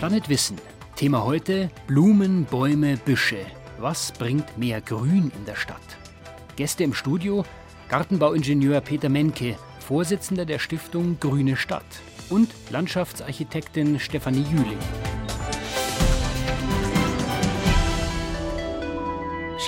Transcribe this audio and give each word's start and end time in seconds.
Planet 0.00 0.30
Wissen. 0.30 0.56
Thema 0.96 1.24
heute 1.24 1.68
Blumen, 1.86 2.46
Bäume, 2.46 2.96
Büsche. 2.96 3.44
Was 3.78 4.12
bringt 4.12 4.56
mehr 4.56 4.80
Grün 4.80 5.30
in 5.36 5.44
der 5.44 5.56
Stadt? 5.56 5.76
Gäste 6.56 6.84
im 6.84 6.94
Studio 6.94 7.44
Gartenbauingenieur 7.90 8.80
Peter 8.80 9.10
Menke, 9.10 9.56
Vorsitzender 9.78 10.46
der 10.46 10.58
Stiftung 10.58 11.20
Grüne 11.20 11.54
Stadt 11.54 11.84
und 12.30 12.48
Landschaftsarchitektin 12.70 14.00
Stefanie 14.00 14.46
Jüling. 14.50 14.78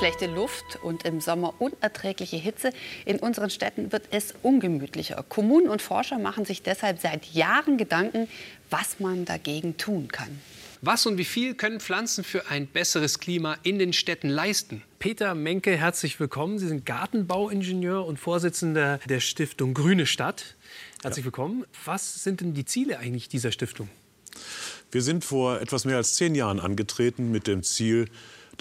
Schlechte 0.02 0.26
Luft 0.26 0.80
und 0.82 1.04
im 1.04 1.20
Sommer 1.20 1.54
unerträgliche 1.60 2.36
Hitze. 2.36 2.72
In 3.04 3.20
unseren 3.20 3.50
Städten 3.50 3.92
wird 3.92 4.08
es 4.10 4.34
ungemütlicher. 4.42 5.24
Kommunen 5.28 5.68
und 5.68 5.80
Forscher 5.80 6.18
machen 6.18 6.44
sich 6.44 6.60
deshalb 6.60 7.00
seit 7.00 7.26
Jahren 7.26 7.78
Gedanken, 7.78 8.26
was 8.68 8.98
man 8.98 9.24
dagegen 9.24 9.76
tun 9.76 10.08
kann. 10.08 10.40
Was 10.80 11.06
und 11.06 11.18
wie 11.18 11.24
viel 11.24 11.54
können 11.54 11.78
Pflanzen 11.78 12.24
für 12.24 12.50
ein 12.50 12.66
besseres 12.66 13.20
Klima 13.20 13.56
in 13.62 13.78
den 13.78 13.92
Städten 13.92 14.28
leisten? 14.28 14.82
Peter 14.98 15.36
Menke, 15.36 15.76
herzlich 15.76 16.18
willkommen. 16.18 16.58
Sie 16.58 16.66
sind 16.66 16.84
Gartenbauingenieur 16.84 18.04
und 18.04 18.18
Vorsitzender 18.18 18.98
der 19.08 19.20
Stiftung 19.20 19.72
Grüne 19.72 20.06
Stadt. 20.06 20.56
Herzlich 21.04 21.24
willkommen. 21.24 21.64
Was 21.84 22.24
sind 22.24 22.40
denn 22.40 22.54
die 22.54 22.64
Ziele 22.64 22.98
eigentlich 22.98 23.28
dieser 23.28 23.52
Stiftung? 23.52 23.88
Wir 24.90 25.02
sind 25.02 25.24
vor 25.24 25.60
etwas 25.60 25.84
mehr 25.84 25.98
als 25.98 26.16
zehn 26.16 26.34
Jahren 26.34 26.58
angetreten 26.58 27.30
mit 27.30 27.46
dem 27.46 27.62
Ziel, 27.62 28.08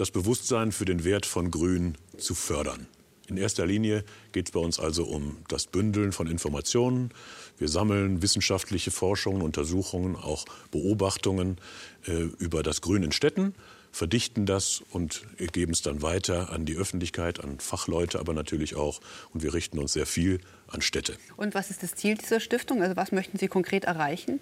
das 0.02 0.10
Bewusstsein 0.10 0.72
für 0.72 0.86
den 0.86 1.04
Wert 1.04 1.28
von 1.28 1.52
Grün 1.52 1.96
zu 2.18 2.34
fördern. 2.34 2.88
In 3.28 3.38
erster 3.38 3.68
Linie 3.68 4.04
geht 4.32 4.48
es 4.48 4.52
bei 4.52 4.60
uns 4.60 4.80
also 4.80 5.04
um 5.04 5.38
das 5.48 5.68
Bündeln 5.68 6.12
von 6.12 6.26
Informationen. 6.26 7.12
Wir 7.60 7.70
sammeln 7.70 8.24
wissenschaftliche 8.24 8.90
Forschungen, 8.90 9.44
Untersuchungen, 9.44 10.16
auch 10.16 10.46
Beobachtungen 10.72 11.60
äh, 12.08 12.14
über 12.40 12.64
das 12.64 12.82
Grün 12.82 13.04
in 13.04 13.12
Städten 13.12 13.54
verdichten 13.92 14.46
das 14.46 14.82
und 14.92 15.26
geben 15.38 15.74
es 15.74 15.82
dann 15.82 16.02
weiter 16.02 16.52
an 16.52 16.66
die 16.66 16.76
Öffentlichkeit, 16.76 17.44
an 17.44 17.60
Fachleute, 17.60 18.20
aber 18.20 18.34
natürlich 18.34 18.76
auch. 18.76 19.02
Und 19.34 19.44
wir 19.44 19.54
richten 19.54 19.80
uns 19.80 19.94
sehr 19.94 20.06
viel 20.06 20.40
an 20.68 20.82
Städte. 20.82 21.18
Und 21.36 21.54
was 21.54 21.70
ist 21.70 21.84
das 21.84 21.96
Ziel 21.96 22.16
dieser 22.16 22.40
Stiftung? 22.40 22.82
Also 22.82 22.96
was 22.96 23.12
möchten 23.12 23.38
Sie 23.38 23.48
konkret 23.48 23.84
erreichen? 23.84 24.40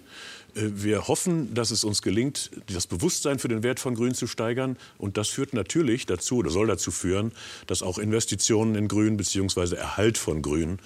Äh, 0.54 0.62
wir 0.74 1.08
hoffen, 1.08 1.54
dass 1.54 1.70
es 1.70 1.84
uns 1.84 2.02
gelingt, 2.02 2.50
das 2.72 2.86
Bewusstsein 2.86 3.38
für 3.38 3.48
den 3.48 3.62
Wert 3.62 3.80
von 3.80 3.94
Grün 3.94 4.14
zu 4.14 4.26
steigern. 4.26 4.76
Und 4.98 5.16
das 5.16 5.28
führt 5.28 5.52
natürlich 5.52 6.06
dazu 6.06 6.36
oder 6.36 6.50
soll 6.50 6.66
dazu 6.68 6.90
führen, 6.90 7.32
dass 7.66 7.82
auch 7.82 7.98
Investitionen 7.98 8.74
in 8.76 8.88
Grün 8.88 9.16
bzw. 9.16 9.74
Erhalt 9.74 10.18
von 10.18 10.42
Grün 10.42 10.78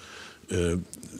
äh, 0.49 0.77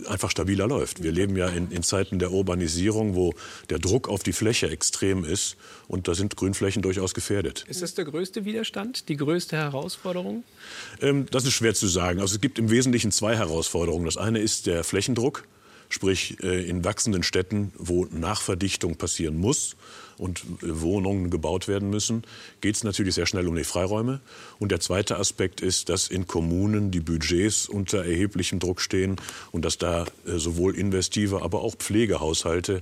einfach 0.08 0.30
stabiler 0.30 0.68
läuft. 0.68 1.04
Wir 1.04 1.12
leben 1.12 1.36
ja 1.36 1.48
in, 1.48 1.72
in, 1.72 1.84
Zeiten 1.84 2.20
der 2.20 2.32
Urbanisierung, 2.32 3.16
wo 3.16 3.34
der 3.70 3.80
Druck 3.80 4.08
auf 4.10 4.24
die 4.24 4.34
Fläche 4.34 4.70
extrem 4.70 5.24
ist 5.24 5.58
und 5.88 6.08
da 6.08 6.16
sind 6.16 6.36
Grünflächen 6.36 6.82
durchaus 6.82 7.14
gefährdet. 7.14 7.66
Ist 7.68 7.82
das 7.82 7.94
der 7.96 8.06
größte 8.06 8.46
Widerstand, 8.46 9.10
die 9.10 9.18
größte 9.18 9.58
Herausforderung? 9.58 10.44
Ähm, 11.02 11.26
das 11.32 11.46
ist 11.46 11.54
schwer 11.54 11.74
zu 11.74 11.88
sagen. 11.88 12.20
Also 12.20 12.36
es 12.36 12.42
gibt 12.42 12.60
im 12.60 12.70
Wesentlichen 12.70 13.12
zwei 13.12 13.36
Herausforderungen. 13.36 14.06
Das 14.06 14.18
eine 14.18 14.40
ist 14.40 14.68
der 14.68 14.84
Flächendruck, 14.84 15.48
sprich 15.90 16.38
äh, 16.44 16.68
in 16.68 16.84
wachsenden 16.84 17.24
Städten, 17.24 17.72
wo 17.78 18.06
Nachverdichtung 18.06 18.96
passieren 18.96 19.38
muss 19.38 19.76
und 20.18 20.44
Wohnungen 20.62 21.30
gebaut 21.30 21.68
werden 21.68 21.90
müssen, 21.90 22.24
geht 22.62 22.76
es 22.76 22.84
natürlich 22.84 23.16
sehr 23.16 23.26
schnell 23.26 23.48
um 23.48 23.56
die 23.56 23.64
Freiräume. 23.64 24.22
Und 24.60 24.72
der 24.72 24.80
zweite 24.80 25.18
Aspekt 25.18 25.62
ist, 25.62 25.90
dass 25.90 26.08
in 26.08 26.28
Kommunen 26.28 26.92
die 26.92 27.02
Budgets 27.02 27.68
unter 27.68 28.06
erheblichem 28.06 28.60
Druck 28.60 28.82
stehen 28.82 29.18
und 29.52 29.66
dass 29.66 29.78
da 29.78 30.06
äh, 30.26 30.38
sowohl 30.38 30.76
investive, 30.76 31.42
aber 31.42 31.62
auch 31.62 31.76
Pflegehaushalte 31.76 32.82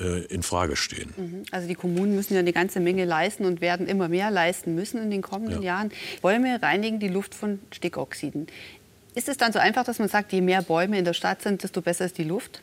äh, 0.00 0.24
in 0.26 0.42
Frage 0.42 0.76
stehen. 0.76 1.14
Mhm. 1.16 1.42
Also 1.52 1.68
die 1.68 1.74
Kommunen 1.74 2.16
müssen 2.16 2.34
ja 2.34 2.40
eine 2.40 2.52
ganze 2.52 2.80
Menge 2.80 3.04
leisten 3.04 3.44
und 3.44 3.60
werden 3.60 3.86
immer 3.86 4.08
mehr 4.08 4.30
leisten 4.30 4.74
müssen 4.74 5.00
in 5.00 5.10
den 5.10 5.22
kommenden 5.22 5.62
ja. 5.62 5.76
Jahren. 5.76 5.92
Bäume 6.22 6.60
reinigen 6.60 6.98
die 6.98 7.08
Luft 7.08 7.34
von 7.34 7.60
Stickoxiden. 7.70 8.48
Ist 9.14 9.28
es 9.28 9.36
dann 9.36 9.52
so 9.52 9.58
einfach, 9.58 9.84
dass 9.84 9.98
man 9.98 10.08
sagt, 10.08 10.32
je 10.32 10.40
mehr 10.40 10.62
Bäume 10.62 10.98
in 10.98 11.04
der 11.04 11.14
Stadt 11.14 11.42
sind, 11.42 11.62
desto 11.62 11.80
besser 11.80 12.04
ist 12.04 12.18
die 12.18 12.24
Luft? 12.24 12.62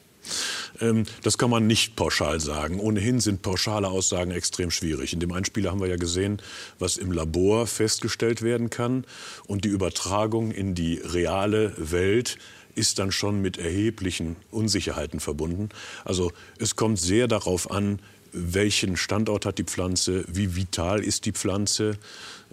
Ähm, 0.79 1.05
das 1.23 1.37
kann 1.37 1.49
man 1.49 1.67
nicht 1.67 1.95
pauschal 1.95 2.39
sagen. 2.39 2.79
Ohnehin 2.79 3.19
sind 3.19 3.41
pauschale 3.41 3.87
Aussagen 3.87 4.31
extrem 4.31 4.71
schwierig. 4.71 5.13
In 5.13 5.19
dem 5.19 5.31
Einspieler 5.31 5.71
haben 5.71 5.81
wir 5.81 5.87
ja 5.87 5.95
gesehen, 5.95 6.41
was 6.79 6.97
im 6.97 7.11
Labor 7.11 7.67
festgestellt 7.67 8.41
werden 8.41 8.69
kann. 8.69 9.05
Und 9.47 9.65
die 9.65 9.69
Übertragung 9.69 10.51
in 10.51 10.75
die 10.75 10.95
reale 11.03 11.73
Welt 11.77 12.37
ist 12.75 12.99
dann 12.99 13.11
schon 13.11 13.41
mit 13.41 13.57
erheblichen 13.57 14.37
Unsicherheiten 14.49 15.19
verbunden. 15.19 15.69
Also 16.05 16.31
es 16.57 16.75
kommt 16.75 16.99
sehr 16.99 17.27
darauf 17.27 17.69
an, 17.71 17.99
welchen 18.31 18.95
Standort 18.95 19.45
hat 19.45 19.57
die 19.57 19.65
Pflanze, 19.65 20.23
wie 20.27 20.55
vital 20.55 21.03
ist 21.03 21.25
die 21.25 21.33
Pflanze. 21.33 21.97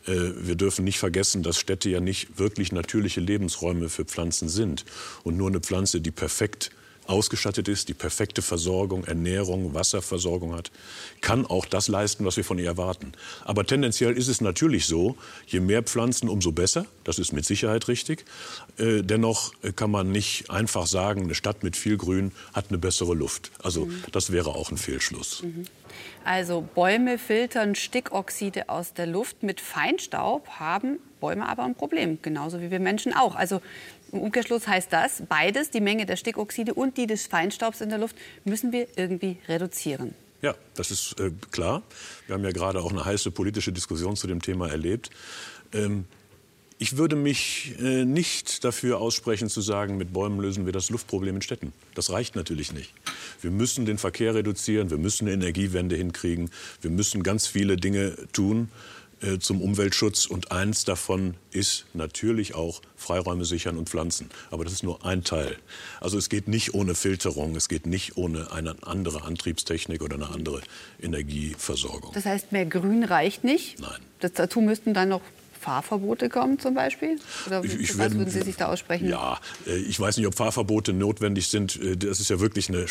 Äh, 0.06 0.32
wir 0.36 0.54
dürfen 0.54 0.84
nicht 0.84 0.98
vergessen, 0.98 1.42
dass 1.42 1.58
Städte 1.58 1.90
ja 1.90 2.00
nicht 2.00 2.38
wirklich 2.38 2.72
natürliche 2.72 3.20
Lebensräume 3.20 3.88
für 3.88 4.04
Pflanzen 4.04 4.48
sind. 4.48 4.84
Und 5.24 5.36
nur 5.36 5.48
eine 5.48 5.60
Pflanze, 5.60 6.00
die 6.00 6.10
perfekt 6.10 6.70
ausgestattet 7.08 7.68
ist, 7.68 7.88
die 7.88 7.94
perfekte 7.94 8.42
Versorgung, 8.42 9.04
Ernährung, 9.04 9.74
Wasserversorgung 9.74 10.54
hat, 10.54 10.70
kann 11.20 11.46
auch 11.46 11.64
das 11.64 11.88
leisten, 11.88 12.24
was 12.24 12.36
wir 12.36 12.44
von 12.44 12.58
ihr 12.58 12.66
erwarten. 12.66 13.12
Aber 13.44 13.64
tendenziell 13.64 14.16
ist 14.16 14.28
es 14.28 14.40
natürlich 14.40 14.86
so, 14.86 15.16
je 15.46 15.60
mehr 15.60 15.82
Pflanzen, 15.82 16.28
umso 16.28 16.52
besser. 16.52 16.84
Das 17.04 17.18
ist 17.18 17.32
mit 17.32 17.46
Sicherheit 17.46 17.88
richtig. 17.88 18.26
Äh, 18.76 19.02
dennoch 19.02 19.52
kann 19.74 19.90
man 19.90 20.12
nicht 20.12 20.50
einfach 20.50 20.86
sagen, 20.86 21.22
eine 21.22 21.34
Stadt 21.34 21.62
mit 21.62 21.76
viel 21.76 21.96
Grün 21.96 22.32
hat 22.52 22.66
eine 22.68 22.78
bessere 22.78 23.14
Luft. 23.14 23.50
Also 23.62 23.86
mhm. 23.86 24.02
das 24.12 24.30
wäre 24.30 24.50
auch 24.50 24.70
ein 24.70 24.76
Fehlschluss. 24.76 25.42
Mhm. 25.42 25.64
Also 26.24 26.66
Bäume 26.74 27.18
filtern 27.18 27.74
Stickoxide 27.74 28.68
aus 28.68 28.92
der 28.92 29.06
Luft. 29.06 29.42
Mit 29.42 29.60
Feinstaub 29.60 30.48
haben 30.48 30.98
Bäume 31.20 31.48
aber 31.48 31.64
ein 31.64 31.74
Problem, 31.74 32.18
genauso 32.22 32.60
wie 32.60 32.70
wir 32.70 32.80
Menschen 32.80 33.14
auch. 33.14 33.34
Also 33.34 33.60
im 34.12 34.20
Umkehrschluss 34.20 34.66
heißt 34.66 34.92
das, 34.92 35.22
beides, 35.28 35.70
die 35.70 35.80
Menge 35.80 36.06
der 36.06 36.16
Stickoxide 36.16 36.74
und 36.74 36.96
die 36.96 37.06
des 37.06 37.26
Feinstaubs 37.26 37.80
in 37.80 37.88
der 37.90 37.98
Luft, 37.98 38.16
müssen 38.44 38.72
wir 38.72 38.86
irgendwie 38.96 39.38
reduzieren. 39.48 40.14
Ja, 40.40 40.54
das 40.74 40.90
ist 40.90 41.18
äh, 41.18 41.30
klar. 41.50 41.82
Wir 42.26 42.34
haben 42.34 42.44
ja 42.44 42.52
gerade 42.52 42.80
auch 42.80 42.92
eine 42.92 43.04
heiße 43.04 43.30
politische 43.32 43.72
Diskussion 43.72 44.16
zu 44.16 44.26
dem 44.26 44.40
Thema 44.40 44.68
erlebt. 44.68 45.10
Ähm, 45.72 46.04
ich 46.78 46.96
würde 46.96 47.16
mich 47.16 47.74
äh, 47.80 48.04
nicht 48.04 48.64
dafür 48.64 49.00
aussprechen 49.00 49.48
zu 49.48 49.60
sagen, 49.60 49.96
mit 49.96 50.12
Bäumen 50.12 50.40
lösen 50.40 50.64
wir 50.64 50.72
das 50.72 50.90
Luftproblem 50.90 51.36
in 51.36 51.42
Städten. 51.42 51.72
Das 51.94 52.10
reicht 52.10 52.36
natürlich 52.36 52.72
nicht. 52.72 52.92
Wir 53.40 53.50
müssen 53.50 53.84
den 53.84 53.98
Verkehr 53.98 54.34
reduzieren, 54.34 54.90
wir 54.90 54.98
müssen 54.98 55.26
eine 55.26 55.34
Energiewende 55.34 55.96
hinkriegen, 55.96 56.50
wir 56.80 56.90
müssen 56.90 57.22
ganz 57.22 57.46
viele 57.46 57.76
Dinge 57.76 58.16
tun. 58.32 58.68
Äh, 59.20 59.40
zum 59.40 59.60
Umweltschutz. 59.60 60.26
Und 60.26 60.52
eins 60.52 60.84
davon 60.84 61.34
ist 61.50 61.86
natürlich 61.92 62.54
auch 62.54 62.80
Freiräume 62.96 63.44
sichern 63.44 63.76
und 63.76 63.88
pflanzen. 63.88 64.30
Aber 64.52 64.62
das 64.62 64.72
ist 64.72 64.84
nur 64.84 65.04
ein 65.04 65.24
Teil. 65.24 65.56
Also 66.00 66.16
es 66.18 66.28
geht 66.28 66.46
nicht 66.46 66.72
ohne 66.74 66.94
Filterung, 66.94 67.56
es 67.56 67.68
geht 67.68 67.84
nicht 67.86 68.16
ohne 68.16 68.52
eine 68.52 68.76
andere 68.82 69.22
Antriebstechnik 69.22 70.02
oder 70.02 70.14
eine 70.14 70.28
andere 70.28 70.60
Energieversorgung. 71.02 72.12
Das 72.14 72.26
heißt, 72.26 72.52
mehr 72.52 72.66
Grün 72.66 73.02
reicht 73.02 73.42
nicht? 73.42 73.80
Nein. 73.80 73.98
Das, 74.20 74.34
dazu 74.34 74.60
müssten 74.60 74.94
dann 74.94 75.08
noch 75.08 75.22
Fahrverbote 75.58 76.28
kommen 76.28 76.58
zum 76.58 76.74
Beispiel? 76.74 77.18
Oder 77.46 77.64
ich, 77.64 77.74
ich 77.74 77.98
was 77.98 78.12
würden 78.14 78.30
Sie 78.30 78.42
sich 78.42 78.56
da 78.56 78.66
aussprechen? 78.66 79.08
Ja, 79.08 79.38
äh, 79.66 79.76
ich 79.76 79.98
weiß 79.98 80.16
nicht, 80.16 80.26
ob 80.26 80.34
Fahrverbote 80.34 80.92
notwendig 80.92 81.48
sind. 81.48 81.80
Äh, 81.82 81.96
das 81.96 82.20
ist 82.20 82.30
ja 82.30 82.40
wirklich 82.40 82.68
eine 82.68 82.86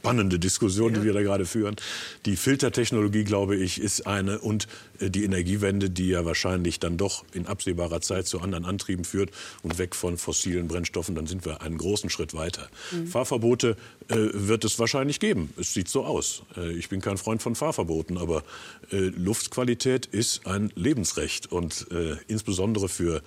spannende 0.00 0.38
Diskussion, 0.38 0.94
die 0.94 1.02
wir 1.02 1.12
da 1.12 1.20
gerade 1.20 1.44
führen. 1.44 1.76
Die 2.24 2.36
Filtertechnologie, 2.36 3.24
glaube 3.24 3.56
ich, 3.56 3.78
ist 3.78 4.06
eine 4.06 4.38
und 4.38 4.66
äh, 4.98 5.10
die 5.10 5.24
Energiewende, 5.24 5.90
die 5.90 6.08
ja 6.08 6.24
wahrscheinlich 6.24 6.80
dann 6.80 6.96
doch 6.96 7.24
in 7.34 7.46
absehbarer 7.46 8.00
Zeit 8.00 8.26
zu 8.26 8.40
anderen 8.40 8.64
Antrieben 8.64 9.04
führt 9.04 9.30
und 9.62 9.76
weg 9.76 9.94
von 9.94 10.16
fossilen 10.16 10.68
Brennstoffen, 10.68 11.14
dann 11.14 11.26
sind 11.26 11.44
wir 11.44 11.60
einen 11.60 11.76
großen 11.76 12.08
Schritt 12.08 12.32
weiter. 12.32 12.70
Mhm. 12.92 13.08
Fahrverbote 13.08 13.76
äh, 14.08 14.16
wird 14.32 14.64
es 14.64 14.78
wahrscheinlich 14.78 15.20
geben. 15.20 15.52
Es 15.58 15.74
sieht 15.74 15.88
so 15.88 16.04
aus. 16.04 16.44
Äh, 16.56 16.72
ich 16.72 16.88
bin 16.88 17.02
kein 17.02 17.18
Freund 17.18 17.42
von 17.42 17.54
Fahrverboten, 17.54 18.16
aber 18.16 18.42
äh, 18.90 18.96
Luftqualität 18.96 20.06
ist 20.06 20.46
ein 20.46 20.72
Lebensrecht 20.76 21.52
und 21.52 21.88
äh, 21.90 22.16
insbesondere 22.26 22.88
für 22.88 23.20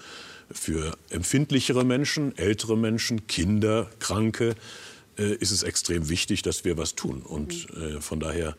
für 0.52 0.96
empfindlichere 1.10 1.84
Menschen, 1.84 2.38
ältere 2.38 2.78
Menschen, 2.78 3.26
Kinder, 3.28 3.90
Kranke 4.00 4.56
ist 5.22 5.52
es 5.52 5.64
extrem 5.64 6.10
wichtig, 6.10 6.42
dass 6.42 6.66
wir 6.66 6.78
was 6.78 6.96
tun. 6.96 7.22
Und 7.22 7.68
äh, 7.76 8.02
von 8.02 8.20
daher 8.20 8.56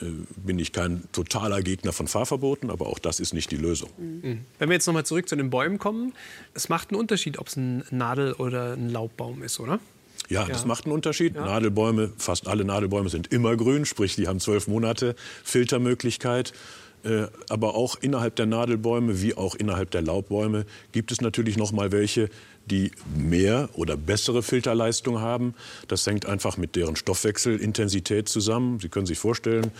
äh, 0.00 0.06
bin 0.36 0.58
ich 0.58 0.72
kein 0.72 1.04
totaler 1.12 1.62
Gegner 1.62 1.92
von 1.92 2.08
Fahrverboten, 2.08 2.70
aber 2.70 2.86
auch 2.86 2.98
das 2.98 3.20
ist 3.20 3.32
nicht 3.32 3.50
die 3.50 3.56
Lösung. 3.56 3.90
Mhm. 3.96 4.40
Wenn 4.58 4.68
wir 4.68 4.74
jetzt 4.74 4.86
noch 4.86 4.94
mal 4.94 5.04
zurück 5.04 5.28
zu 5.28 5.36
den 5.36 5.50
Bäumen 5.50 5.78
kommen, 5.78 6.12
es 6.52 6.68
macht 6.68 6.90
einen 6.90 7.00
Unterschied, 7.00 7.38
ob 7.38 7.48
es 7.48 7.56
ein 7.56 7.84
Nadel- 7.90 8.34
oder 8.34 8.74
ein 8.74 8.90
Laubbaum 8.90 9.42
ist, 9.42 9.60
oder? 9.60 9.80
Ja, 10.28 10.42
ja, 10.42 10.48
das 10.48 10.64
macht 10.64 10.84
einen 10.84 10.94
Unterschied. 10.94 11.34
Ja. 11.34 11.44
Nadelbäume, 11.44 12.12
fast 12.16 12.48
alle 12.48 12.64
Nadelbäume 12.64 13.08
sind 13.08 13.32
immer 13.32 13.56
grün, 13.56 13.84
sprich, 13.84 14.16
die 14.16 14.26
haben 14.26 14.40
zwölf 14.40 14.68
Monate 14.68 15.14
Filtermöglichkeit. 15.42 16.52
Äh, 17.04 17.26
aber 17.50 17.74
auch 17.74 17.96
innerhalb 18.00 18.34
der 18.36 18.46
Nadelbäume 18.46 19.20
wie 19.20 19.34
auch 19.34 19.54
innerhalb 19.54 19.90
der 19.90 20.00
Laubbäume 20.00 20.64
gibt 20.92 21.12
es 21.12 21.20
natürlich 21.20 21.58
noch 21.58 21.70
mal 21.70 21.92
welche, 21.92 22.30
die 22.66 22.92
mehr 23.16 23.68
oder 23.74 23.96
bessere 23.96 24.42
Filterleistung 24.42 25.20
haben. 25.20 25.54
Das 25.88 26.06
hängt 26.06 26.26
einfach 26.26 26.56
mit 26.56 26.76
deren 26.76 26.96
Stoffwechselintensität 26.96 28.28
zusammen. 28.28 28.80
Sie 28.80 28.88
können 28.88 29.06
sich 29.06 29.18
vorstellen, 29.18 29.70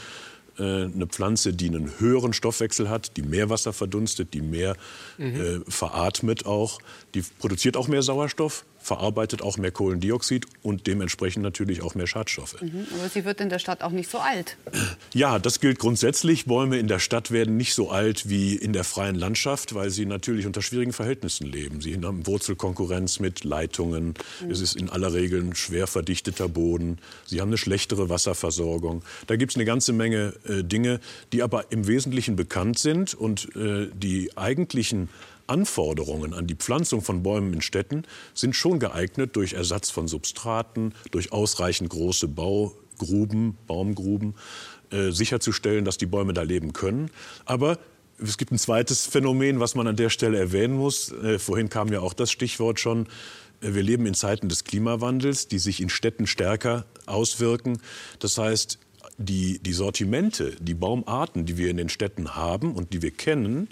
äh, 0.59 0.63
eine 0.63 1.07
Pflanze, 1.09 1.53
die 1.53 1.69
einen 1.69 1.99
höheren 1.99 2.33
Stoffwechsel 2.33 2.89
hat, 2.89 3.17
die 3.17 3.23
mehr 3.23 3.51
Wasser 3.51 3.73
verdunstet, 3.73 4.35
die 4.35 4.41
mehr 4.41 4.77
mhm. 5.19 5.41
äh, 5.41 5.61
veratmet 5.71 6.47
auch, 6.47 6.79
die 7.15 7.23
produziert 7.39 7.77
auch 7.77 7.89
mehr 7.89 8.03
Sauerstoff, 8.03 8.65
verarbeitet 8.85 9.41
auch 9.41 9.57
mehr 9.57 9.71
Kohlendioxid 9.71 10.47
und 10.63 10.87
dementsprechend 10.87 11.43
natürlich 11.43 11.81
auch 11.81 11.95
mehr 11.95 12.07
Schadstoffe. 12.07 12.61
Mhm, 12.61 12.87
aber 12.99 13.09
sie 13.09 13.25
wird 13.25 13.41
in 13.41 13.49
der 13.49 13.59
Stadt 13.59 13.83
auch 13.83 13.91
nicht 13.91 14.11
so 14.11 14.19
alt. 14.19 14.59
Ja, 15.15 15.39
das 15.39 15.61
gilt 15.61 15.79
grundsätzlich. 15.79 16.45
Bäume 16.45 16.79
in 16.79 16.87
der 16.87 16.99
Stadt 16.99 17.31
werden 17.31 17.57
nicht 17.57 17.75
so 17.75 17.91
alt 17.91 18.29
wie 18.29 18.57
in 18.57 18.73
der 18.75 18.85
freien 18.85 19.15
Landschaft, 19.15 19.75
weil 19.75 19.91
sie 19.91 20.05
natürlich 20.05 20.45
unter 20.47 20.61
schwierigen 20.61 20.93
Verhältnissen 20.93 21.47
leben. 21.47 21.81
Sie 21.81 21.95
haben 21.95 22.27
Wurzelkonkurrenz 22.27 23.21
mit 23.21 23.45
Leitungen. 23.45 24.15
Mhm. 24.41 24.51
Es 24.51 24.61
ist 24.61 24.77
in 24.77 24.91
aller 24.91 25.15
Regel 25.15 25.41
ein 25.41 25.55
schwer 25.55 25.87
verdichteter 25.87 26.49
Boden. 26.49 26.99
Sie 27.25 27.41
haben 27.41 27.49
eine 27.49 27.59
schlechtere 27.59 28.11
Wasserversorgung. 28.11 29.03
Da 29.29 29.37
gibt 29.37 29.53
es 29.53 29.57
eine 29.57 29.65
ganze 29.65 29.93
Menge 29.93 30.35
äh, 30.47 30.63
Dinge, 30.63 31.01
die 31.33 31.43
aber 31.43 31.73
im 31.73 31.87
Wesentlichen 31.87 32.37
bekannt 32.37 32.79
sind 32.79 33.15
und 33.15 33.55
äh, 33.57 33.89
die 33.95 34.37
eigentlichen 34.37 35.09
Anforderungen 35.47 36.35
an 36.35 36.47
die 36.47 36.55
Pflanzung 36.55 37.03
von 37.03 37.23
Bäumen 37.23 37.53
in 37.53 37.61
Städten 37.61 38.05
sind 38.35 38.55
schon 38.57 38.79
geeignet 38.79 39.37
durch 39.37 39.53
Ersatz 39.53 39.91
von 39.91 40.09
Substraten, 40.09 40.95
durch 41.11 41.33
ausreichend 41.33 41.91
große 41.91 42.29
Baugruben, 42.29 43.57
Baumgruben, 43.67 44.35
äh, 44.91 45.11
sicherzustellen, 45.11 45.85
dass 45.85 45.99
die 45.99 46.07
Bäume 46.07 46.33
da 46.33 46.43
leben 46.43 46.73
können. 46.73 47.11
Aber 47.45 47.79
es 48.19 48.39
gibt 48.39 48.53
ein 48.53 48.59
zweites 48.59 49.07
Phänomen, 49.07 49.61
was 49.61 49.75
man 49.75 49.87
an 49.87 49.97
der 49.97 50.11
Stelle 50.11 50.39
erwähnen 50.39 50.77
muss. 50.77 51.13
Äh, 51.13 51.39
vorhin 51.39 51.69
kam 51.69 51.93
ja 51.93 52.01
auch 52.01 52.15
das 52.15 52.31
Stichwort 52.31 52.81
schon. 52.81 53.07
Äh, 53.61 53.75
wir 53.75 53.83
leben 53.83 54.07
in 54.07 54.15
Zeiten 54.15 54.49
des 54.49 54.65
Klimawandels, 54.65 55.49
die 55.49 55.59
sich 55.59 55.81
in 55.81 55.89
Städten 55.89 56.27
stärker 56.27 56.87
auswirken. 57.07 57.79
Das 58.19 58.39
heißt, 58.39 58.79
die, 59.19 59.59
die 59.61 59.73
Sortimente, 59.73 60.57
die 60.61 60.75
Baumarten, 60.75 61.47
die 61.47 61.57
wir 61.57 61.71
in 61.71 61.77
den 61.77 61.89
Städten 61.89 62.35
haben 62.35 62.75
und 62.75 62.93
die 62.93 63.03
wir 63.03 63.11
kennen, 63.11 63.69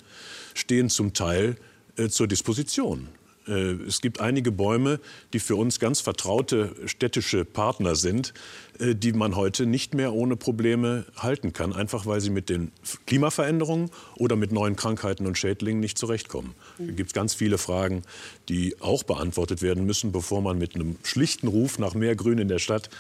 stehen 0.55 0.89
zum 0.89 1.13
Teil 1.13 1.57
äh, 1.97 2.09
zur 2.09 2.27
Disposition. 2.27 3.09
Äh, 3.47 3.73
es 3.87 4.01
gibt 4.01 4.21
einige 4.21 4.53
Bäume, 4.53 5.01
die 5.33 5.41
für 5.41 5.57
uns 5.57 5.81
ganz 5.81 6.01
vertraute 6.01 6.75
städtische 6.87 7.45
Partner 7.45 7.97
sind, 7.97 8.33
äh, 8.79 8.95
die 8.95 9.13
man 9.13 9.37
heute 9.37 9.67
nicht 9.67 9.95
mehr 9.95 10.13
ohne 10.13 10.37
Probleme 10.37 11.07
halten 11.17 11.53
kann, 11.53 11.73
einfach 11.73 12.07
weil 12.07 12.21
sie 12.21 12.31
mit 12.31 12.49
den 12.49 12.73
Klimaveränderungen 13.07 13.91
oder 14.17 14.37
mit 14.37 14.53
neuen 14.53 14.77
Krankheiten 14.77 15.27
und 15.27 15.37
Schädlingen 15.37 15.81
nicht 15.81 15.99
zurechtkommen. 15.99 16.55
Da 16.79 16.93
gibt 16.93 17.09
es 17.11 17.15
ganz 17.15 17.35
viele 17.35 17.59
Fragen, 17.59 18.03
die 18.49 18.81
auch 18.81 19.03
beantwortet 19.03 19.63
werden 19.63 19.87
müssen, 19.87 20.13
bevor 20.13 20.41
man 20.41 20.59
mit 20.59 20.75
einem 20.75 20.97
schlichten 21.03 21.49
Ruf 21.49 21.79
nach 21.79 21.95
mehr 21.95 22.17
Grün 22.17 22.39
in 22.39 22.49
der 22.49 22.59
Stadt 22.59 22.91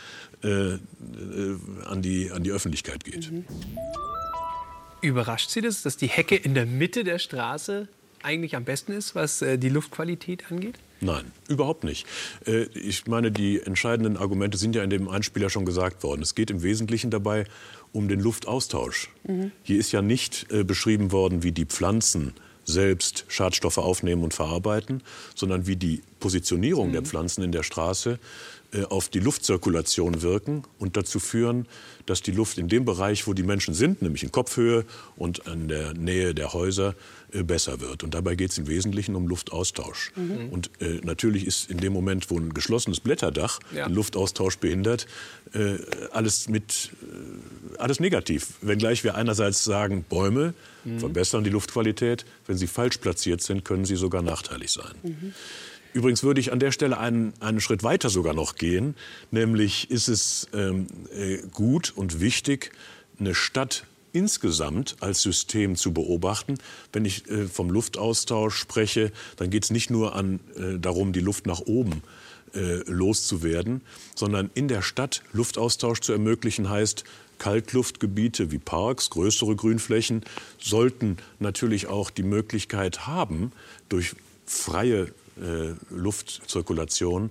äh, 0.42 0.74
äh, 0.74 0.78
an, 1.86 2.02
die, 2.02 2.30
an 2.30 2.42
die 2.42 2.50
Öffentlichkeit 2.50 3.04
geht. 3.04 3.30
Mhm. 3.30 3.44
Überrascht 5.02 5.50
Sie 5.50 5.60
das, 5.60 5.82
dass 5.82 5.96
die 5.96 6.06
Hecke 6.06 6.36
in 6.36 6.54
der 6.54 6.64
Mitte 6.64 7.02
der 7.02 7.18
Straße 7.18 7.88
eigentlich 8.22 8.54
am 8.54 8.64
besten 8.64 8.92
ist, 8.92 9.16
was 9.16 9.42
äh, 9.42 9.58
die 9.58 9.68
Luftqualität 9.68 10.50
angeht? 10.50 10.78
Nein, 11.00 11.32
überhaupt 11.48 11.82
nicht. 11.82 12.06
Äh, 12.46 12.62
ich 12.74 13.08
meine, 13.08 13.32
die 13.32 13.60
entscheidenden 13.60 14.16
Argumente 14.16 14.56
sind 14.58 14.76
ja 14.76 14.84
in 14.84 14.90
dem 14.90 15.08
Einspieler 15.08 15.50
schon 15.50 15.64
gesagt 15.64 16.04
worden. 16.04 16.22
Es 16.22 16.36
geht 16.36 16.50
im 16.50 16.62
Wesentlichen 16.62 17.10
dabei 17.10 17.44
um 17.92 18.08
den 18.08 18.20
Luftaustausch. 18.20 19.10
Mhm. 19.24 19.50
Hier 19.64 19.80
ist 19.80 19.90
ja 19.90 20.02
nicht 20.02 20.46
äh, 20.52 20.62
beschrieben 20.62 21.10
worden, 21.10 21.42
wie 21.42 21.50
die 21.50 21.66
Pflanzen 21.66 22.34
selbst 22.64 23.24
Schadstoffe 23.26 23.78
aufnehmen 23.78 24.22
und 24.22 24.34
verarbeiten, 24.34 25.02
sondern 25.34 25.66
wie 25.66 25.74
die 25.74 26.00
Positionierung 26.20 26.88
mhm. 26.88 26.92
der 26.92 27.02
Pflanzen 27.02 27.42
in 27.42 27.50
der 27.50 27.64
Straße 27.64 28.20
auf 28.88 29.08
die 29.08 29.20
Luftzirkulation 29.20 30.22
wirken 30.22 30.64
und 30.78 30.96
dazu 30.96 31.20
führen, 31.20 31.66
dass 32.06 32.22
die 32.22 32.32
Luft 32.32 32.58
in 32.58 32.68
dem 32.68 32.84
Bereich, 32.84 33.26
wo 33.26 33.34
die 33.34 33.42
Menschen 33.42 33.74
sind, 33.74 34.02
nämlich 34.02 34.22
in 34.22 34.32
Kopfhöhe 34.32 34.84
und 35.16 35.40
in 35.40 35.68
der 35.68 35.94
Nähe 35.94 36.34
der 36.34 36.52
Häuser, 36.52 36.94
äh, 37.32 37.42
besser 37.42 37.80
wird. 37.80 38.02
Und 38.02 38.14
dabei 38.14 38.34
geht 38.34 38.50
es 38.50 38.58
im 38.58 38.66
Wesentlichen 38.66 39.14
um 39.14 39.26
Luftaustausch. 39.26 40.12
Mhm. 40.16 40.50
Und 40.50 40.70
äh, 40.80 41.00
natürlich 41.02 41.46
ist 41.46 41.70
in 41.70 41.78
dem 41.78 41.92
Moment, 41.92 42.30
wo 42.30 42.38
ein 42.38 42.52
geschlossenes 42.52 43.00
Blätterdach 43.00 43.58
ja. 43.74 43.86
den 43.86 43.94
Luftaustausch 43.94 44.58
behindert, 44.58 45.06
äh, 45.54 45.76
alles 46.10 46.48
mit 46.48 46.90
äh, 47.02 47.78
alles 47.78 48.00
negativ. 48.00 48.54
Wenngleich 48.60 49.02
wir 49.02 49.14
einerseits 49.14 49.64
sagen, 49.64 50.04
Bäume 50.08 50.52
mhm. 50.84 50.98
verbessern 50.98 51.42
die 51.42 51.50
Luftqualität, 51.50 52.26
wenn 52.46 52.58
sie 52.58 52.66
falsch 52.66 52.98
platziert 52.98 53.40
sind, 53.40 53.64
können 53.64 53.84
sie 53.84 53.96
sogar 53.96 54.22
nachteilig 54.22 54.70
sein. 54.70 54.94
Mhm. 55.02 55.34
Übrigens 55.92 56.22
würde 56.22 56.40
ich 56.40 56.52
an 56.52 56.58
der 56.58 56.72
Stelle 56.72 56.98
einen, 56.98 57.34
einen 57.40 57.60
Schritt 57.60 57.82
weiter 57.82 58.08
sogar 58.08 58.34
noch 58.34 58.54
gehen. 58.54 58.94
Nämlich 59.30 59.90
ist 59.90 60.08
es 60.08 60.48
ähm, 60.54 60.86
äh, 61.14 61.38
gut 61.52 61.92
und 61.94 62.20
wichtig, 62.20 62.72
eine 63.18 63.34
Stadt 63.34 63.84
insgesamt 64.12 64.96
als 65.00 65.22
System 65.22 65.76
zu 65.76 65.92
beobachten. 65.92 66.58
Wenn 66.92 67.04
ich 67.04 67.28
äh, 67.30 67.46
vom 67.46 67.70
Luftaustausch 67.70 68.56
spreche, 68.56 69.12
dann 69.36 69.50
geht 69.50 69.64
es 69.64 69.70
nicht 69.70 69.90
nur 69.90 70.14
an, 70.14 70.40
äh, 70.56 70.78
darum, 70.78 71.12
die 71.12 71.20
Luft 71.20 71.46
nach 71.46 71.60
oben 71.60 72.02
äh, 72.54 72.82
loszuwerden, 72.90 73.82
sondern 74.14 74.50
in 74.54 74.68
der 74.68 74.82
Stadt 74.82 75.22
Luftaustausch 75.32 76.00
zu 76.00 76.12
ermöglichen 76.12 76.68
heißt, 76.68 77.04
Kaltluftgebiete 77.38 78.52
wie 78.52 78.58
Parks, 78.58 79.10
größere 79.10 79.56
Grünflächen 79.56 80.22
sollten 80.60 81.16
natürlich 81.40 81.88
auch 81.88 82.10
die 82.10 82.22
Möglichkeit 82.22 83.06
haben, 83.06 83.52
durch 83.88 84.14
freie 84.46 85.08
Luftzirkulation 85.90 87.30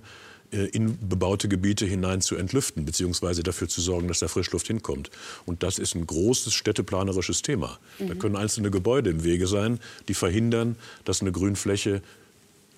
äh, 0.52 0.66
in 0.66 0.98
bebaute 1.08 1.48
Gebiete 1.48 1.86
hinein 1.86 2.20
zu 2.20 2.36
entlüften, 2.36 2.84
beziehungsweise 2.84 3.42
dafür 3.42 3.68
zu 3.68 3.80
sorgen, 3.80 4.06
dass 4.08 4.18
da 4.18 4.28
Frischluft 4.28 4.66
hinkommt. 4.66 5.10
Und 5.46 5.62
das 5.62 5.78
ist 5.78 5.94
ein 5.94 6.06
großes 6.06 6.52
städteplanerisches 6.52 7.40
Thema. 7.40 7.78
Mhm. 7.98 8.08
Da 8.08 8.14
können 8.14 8.36
einzelne 8.36 8.70
Gebäude 8.70 9.10
im 9.10 9.24
Wege 9.24 9.46
sein, 9.46 9.80
die 10.08 10.14
verhindern, 10.14 10.76
dass 11.04 11.22
eine 11.22 11.32
Grünfläche 11.32 12.02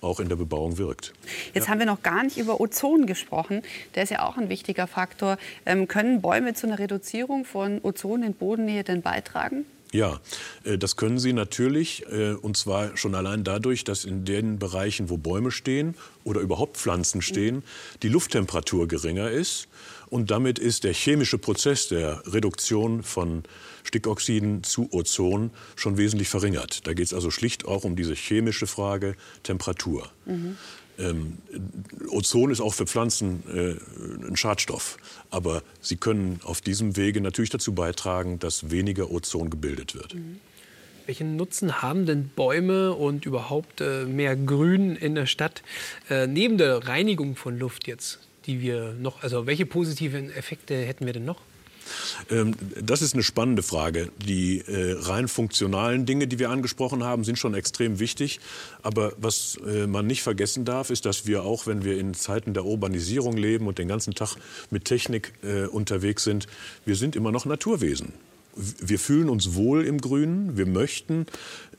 auch 0.02 0.20
in 0.20 0.28
der 0.28 0.36
Bebauung 0.36 0.78
wirkt. 0.78 1.14
Jetzt 1.52 1.64
ja. 1.64 1.70
haben 1.70 1.78
wir 1.80 1.86
noch 1.86 2.02
gar 2.02 2.22
nicht 2.22 2.36
über 2.36 2.60
Ozon 2.60 3.06
gesprochen. 3.06 3.62
Der 3.94 4.04
ist 4.04 4.10
ja 4.10 4.22
auch 4.22 4.36
ein 4.36 4.50
wichtiger 4.50 4.86
Faktor. 4.86 5.38
Ähm, 5.66 5.88
können 5.88 6.20
Bäume 6.20 6.54
zu 6.54 6.66
einer 6.68 6.78
Reduzierung 6.78 7.44
von 7.44 7.80
Ozon 7.82 8.22
in 8.22 8.34
Bodennähe 8.34 8.84
denn 8.84 9.02
beitragen? 9.02 9.64
Ja, 9.94 10.20
äh, 10.64 10.76
das 10.76 10.96
können 10.96 11.20
sie 11.20 11.32
natürlich. 11.32 12.04
Äh, 12.10 12.32
und 12.32 12.56
zwar 12.56 12.96
schon 12.96 13.14
allein 13.14 13.44
dadurch, 13.44 13.84
dass 13.84 14.04
in 14.04 14.24
den 14.24 14.58
Bereichen, 14.58 15.08
wo 15.08 15.18
Bäume 15.18 15.52
stehen 15.52 15.94
oder 16.24 16.40
überhaupt 16.40 16.76
Pflanzen 16.76 17.22
stehen, 17.22 17.62
die 18.02 18.08
Lufttemperatur 18.08 18.88
geringer 18.88 19.30
ist. 19.30 19.68
Und 20.10 20.32
damit 20.32 20.58
ist 20.58 20.82
der 20.82 20.92
chemische 20.92 21.38
Prozess 21.38 21.86
der 21.86 22.22
Reduktion 22.26 23.04
von 23.04 23.44
Stickoxiden 23.84 24.64
zu 24.64 24.88
Ozon 24.92 25.52
schon 25.76 25.96
wesentlich 25.96 26.28
verringert. 26.28 26.86
Da 26.88 26.92
geht 26.92 27.06
es 27.06 27.14
also 27.14 27.30
schlicht 27.30 27.64
auch 27.64 27.84
um 27.84 27.94
diese 27.94 28.14
chemische 28.14 28.66
Frage 28.66 29.14
Temperatur. 29.44 30.10
Mhm. 30.26 30.56
Ähm, 30.98 31.38
Ozon 32.08 32.50
ist 32.50 32.60
auch 32.60 32.74
für 32.74 32.86
Pflanzen 32.86 33.42
äh, 33.48 34.28
ein 34.28 34.36
Schadstoff. 34.36 34.96
Aber 35.30 35.62
sie 35.80 35.96
können 35.96 36.40
auf 36.44 36.60
diesem 36.60 36.96
Wege 36.96 37.20
natürlich 37.20 37.50
dazu 37.50 37.74
beitragen, 37.74 38.38
dass 38.38 38.70
weniger 38.70 39.10
Ozon 39.10 39.50
gebildet 39.50 39.94
wird. 39.94 40.14
Mhm. 40.14 40.40
Welchen 41.06 41.36
Nutzen 41.36 41.82
haben 41.82 42.06
denn 42.06 42.28
Bäume 42.28 42.94
und 42.94 43.26
überhaupt 43.26 43.80
äh, 43.80 44.04
mehr 44.06 44.36
Grün 44.36 44.96
in 44.96 45.14
der 45.14 45.26
Stadt 45.26 45.62
äh, 46.08 46.26
neben 46.26 46.56
der 46.56 46.88
Reinigung 46.88 47.36
von 47.36 47.58
Luft 47.58 47.86
jetzt, 47.86 48.20
die 48.46 48.60
wir 48.62 48.94
noch, 48.94 49.22
also 49.22 49.46
welche 49.46 49.66
positiven 49.66 50.30
Effekte 50.30 50.74
hätten 50.74 51.04
wir 51.04 51.12
denn 51.12 51.26
noch? 51.26 51.40
Ähm, 52.30 52.54
das 52.80 53.02
ist 53.02 53.14
eine 53.14 53.22
spannende 53.22 53.62
Frage. 53.62 54.10
Die 54.24 54.60
äh, 54.60 54.96
rein 55.00 55.28
funktionalen 55.28 56.06
Dinge, 56.06 56.26
die 56.26 56.38
wir 56.38 56.50
angesprochen 56.50 57.04
haben, 57.04 57.24
sind 57.24 57.38
schon 57.38 57.54
extrem 57.54 57.98
wichtig. 57.98 58.40
Aber 58.82 59.12
was 59.16 59.58
äh, 59.66 59.86
man 59.86 60.06
nicht 60.06 60.22
vergessen 60.22 60.64
darf, 60.64 60.90
ist, 60.90 61.04
dass 61.06 61.26
wir 61.26 61.44
auch, 61.44 61.66
wenn 61.66 61.84
wir 61.84 61.98
in 61.98 62.14
Zeiten 62.14 62.54
der 62.54 62.64
Urbanisierung 62.64 63.36
leben 63.36 63.66
und 63.66 63.78
den 63.78 63.88
ganzen 63.88 64.14
Tag 64.14 64.36
mit 64.70 64.84
Technik 64.84 65.32
äh, 65.42 65.66
unterwegs 65.66 66.24
sind, 66.24 66.46
wir 66.84 66.96
sind 66.96 67.16
immer 67.16 67.32
noch 67.32 67.44
Naturwesen 67.44 68.12
wir 68.56 68.98
fühlen 68.98 69.28
uns 69.28 69.54
wohl 69.54 69.84
im 69.84 70.00
Grünen. 70.00 70.56
Wir 70.56 70.66
möchten 70.66 71.26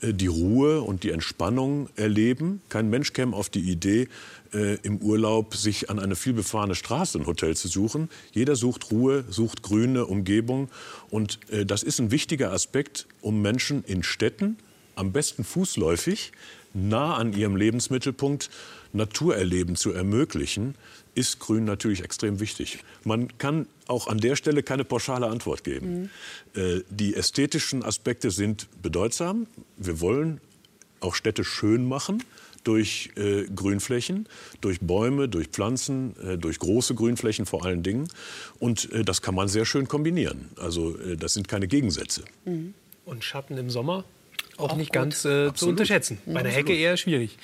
die 0.02 0.26
Ruhe 0.26 0.82
und 0.82 1.04
die 1.04 1.10
Entspannung 1.10 1.88
erleben. 1.96 2.60
Kein 2.68 2.90
Mensch 2.90 3.14
käme 3.14 3.34
auf 3.34 3.48
die 3.48 3.70
Idee, 3.70 4.08
äh, 4.56 4.78
im 4.82 4.98
Urlaub 4.98 5.54
sich 5.54 5.90
an 5.90 5.98
eine 5.98 6.16
vielbefahrene 6.16 6.74
Straße 6.74 7.18
ein 7.18 7.26
Hotel 7.26 7.56
zu 7.56 7.68
suchen. 7.68 8.08
Jeder 8.32 8.56
sucht 8.56 8.90
Ruhe, 8.90 9.24
sucht 9.28 9.62
grüne 9.62 10.06
Umgebung. 10.06 10.68
Und 11.10 11.38
äh, 11.50 11.66
das 11.66 11.82
ist 11.82 12.00
ein 12.00 12.10
wichtiger 12.10 12.52
Aspekt, 12.52 13.06
um 13.20 13.42
Menschen 13.42 13.84
in 13.84 14.02
Städten, 14.02 14.56
am 14.94 15.12
besten 15.12 15.44
fußläufig, 15.44 16.32
nah 16.72 17.16
an 17.16 17.32
ihrem 17.32 17.56
Lebensmittelpunkt, 17.56 18.50
Naturerleben 18.92 19.76
zu 19.76 19.92
ermöglichen 19.92 20.74
ist 21.14 21.38
Grün 21.38 21.64
natürlich 21.64 22.04
extrem 22.04 22.40
wichtig. 22.40 22.78
Man 23.04 23.36
kann 23.38 23.66
auch 23.86 24.06
an 24.06 24.18
der 24.18 24.36
Stelle 24.36 24.62
keine 24.62 24.84
pauschale 24.84 25.26
Antwort 25.26 25.64
geben. 25.64 26.10
Mhm. 26.54 26.60
Äh, 26.60 26.80
die 26.90 27.14
ästhetischen 27.14 27.82
Aspekte 27.82 28.30
sind 28.30 28.68
bedeutsam. 28.82 29.46
Wir 29.76 30.00
wollen 30.00 30.40
auch 31.00 31.14
Städte 31.14 31.44
schön 31.44 31.88
machen. 31.88 32.22
Durch 32.66 33.10
äh, 33.16 33.44
Grünflächen, 33.44 34.28
durch 34.60 34.80
Bäume, 34.80 35.28
durch 35.28 35.48
Pflanzen, 35.48 36.16
äh, 36.22 36.36
durch 36.36 36.58
große 36.58 36.94
Grünflächen 36.94 37.46
vor 37.46 37.64
allen 37.64 37.82
Dingen. 37.82 38.08
Und 38.58 38.92
äh, 38.92 39.04
das 39.04 39.22
kann 39.22 39.34
man 39.34 39.48
sehr 39.48 39.64
schön 39.64 39.86
kombinieren. 39.86 40.50
Also 40.56 40.98
äh, 40.98 41.16
das 41.16 41.34
sind 41.34 41.48
keine 41.48 41.68
Gegensätze. 41.68 42.24
Mhm. 42.44 42.74
Und 43.04 43.22
Schatten 43.22 43.56
im 43.56 43.70
Sommer? 43.70 44.04
Auch, 44.56 44.70
auch 44.70 44.76
nicht 44.76 44.88
gut. 44.88 44.94
ganz 44.94 45.24
äh, 45.24 45.52
zu 45.54 45.68
unterschätzen. 45.68 46.18
Bei 46.24 46.40
einer 46.40 46.48
Hecke 46.48 46.74
eher 46.74 46.96
schwierig. 46.96 47.36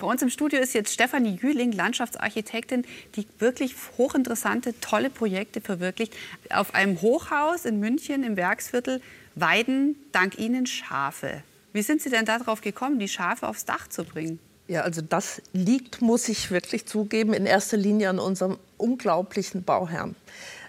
Bei 0.00 0.06
uns 0.06 0.22
im 0.22 0.30
Studio 0.30 0.60
ist 0.60 0.72
jetzt 0.72 0.94
Stefanie 0.94 1.38
Jüling, 1.42 1.72
Landschaftsarchitektin, 1.72 2.84
die 3.16 3.26
wirklich 3.38 3.74
hochinteressante, 3.98 4.74
tolle 4.80 5.10
Projekte 5.10 5.60
verwirklicht. 5.60 6.14
Auf 6.48 6.74
einem 6.74 7.00
Hochhaus 7.02 7.64
in 7.64 7.80
München 7.80 8.22
im 8.22 8.36
Werksviertel 8.36 9.02
weiden 9.34 9.96
dank 10.12 10.38
Ihnen 10.38 10.66
Schafe. 10.66 11.42
Wie 11.72 11.82
sind 11.82 12.02
Sie 12.02 12.10
denn 12.10 12.24
darauf 12.24 12.60
gekommen, 12.60 12.98
die 12.98 13.08
Schafe 13.08 13.48
aufs 13.48 13.64
Dach 13.64 13.88
zu 13.88 14.04
bringen? 14.04 14.38
Ja, 14.70 14.82
also 14.82 15.02
das 15.02 15.42
liegt, 15.52 16.00
muss 16.00 16.28
ich 16.28 16.52
wirklich 16.52 16.86
zugeben, 16.86 17.34
in 17.34 17.44
erster 17.44 17.76
Linie 17.76 18.08
an 18.08 18.20
unserem 18.20 18.56
unglaublichen 18.76 19.64
Bauherrn. 19.64 20.14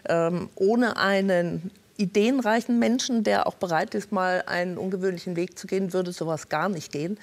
Ähm, 0.10 0.50
ohne 0.56 0.98
einen 0.98 1.70
ideenreichen 1.98 2.80
Menschen, 2.80 3.24
der 3.24 3.46
auch 3.46 3.54
bereit 3.54 3.94
ist, 3.94 4.12
mal 4.12 4.44
einen 4.48 4.80
ungewöhnlichen 4.80 5.36
Weg 5.36 5.60
zu 5.60 5.68
gehen, 5.68 5.94
würde 5.94 6.12
sowas 6.12 6.50
gar 6.50 6.68
nicht 6.68 6.92
gehen. 6.92 7.20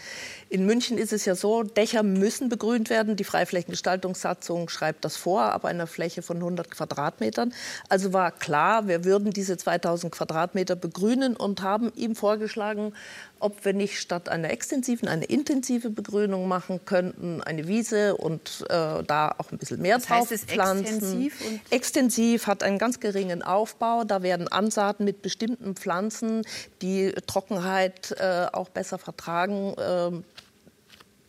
In 0.51 0.67
München 0.67 0.99
ist 0.99 1.13
es 1.13 1.25
ja 1.25 1.35
so, 1.35 1.65
Dächer 1.65 2.05
müssen 2.05 2.49
begrünt 2.49 2.89
werden. 2.89 3.17
Die 3.17 3.25
Freiflächengestaltungssatzung 3.25 4.69
schreibt 4.69 5.05
das 5.05 5.17
vor, 5.17 5.43
ab 5.43 5.65
einer 5.65 5.89
Fläche 5.89 6.23
von 6.23 6.37
100 6.37 6.71
Quadratmetern. 6.71 7.53
Also 7.89 8.13
war 8.13 8.31
klar, 8.31 8.87
wir 8.87 9.05
würden 9.05 9.33
diese 9.33 9.57
2000 9.57 10.13
Quadratmeter 10.13 10.77
begrünen 10.77 11.35
und 11.35 11.61
haben 11.63 11.93
ihm 11.97 12.15
vorgeschlagen, 12.15 12.93
ob 13.41 13.65
wir 13.65 13.73
nicht 13.73 13.99
statt 13.99 14.29
einer 14.29 14.51
extensiven 14.51 15.09
eine 15.09 15.25
intensive 15.25 15.91
Begrünung 15.91 16.49
machen 16.49 16.81
könnten, 16.85 17.43
eine 17.43 17.69
Wiese 17.69 18.17
und 18.17 18.65
äh, 18.69 19.03
da 19.05 19.35
auch 19.39 19.53
ein 19.53 19.59
bisschen 19.59 19.81
mehr 19.81 19.97
Was 19.97 20.07
drauf 20.07 20.31
heißt 20.31 20.51
pflanzen. 20.51 20.87
Extensiv, 20.87 21.43
extensiv 21.71 22.47
hat 22.47 22.63
einen 22.63 22.79
ganz 22.79 23.01
geringen 23.01 23.43
Aufbau. 23.43 24.05
Da 24.05 24.23
werden 24.23 24.49
Ansaaten 24.49 25.05
mit 25.05 25.23
bestimmten 25.23 25.75
Pflanzen, 25.75 26.43
die 26.83 27.13
Trockenheit 27.27 28.15
äh, 28.19 28.47
auch 28.53 28.69
besser 28.69 28.99
vertragen, 28.99 29.75
äh, 29.79 30.23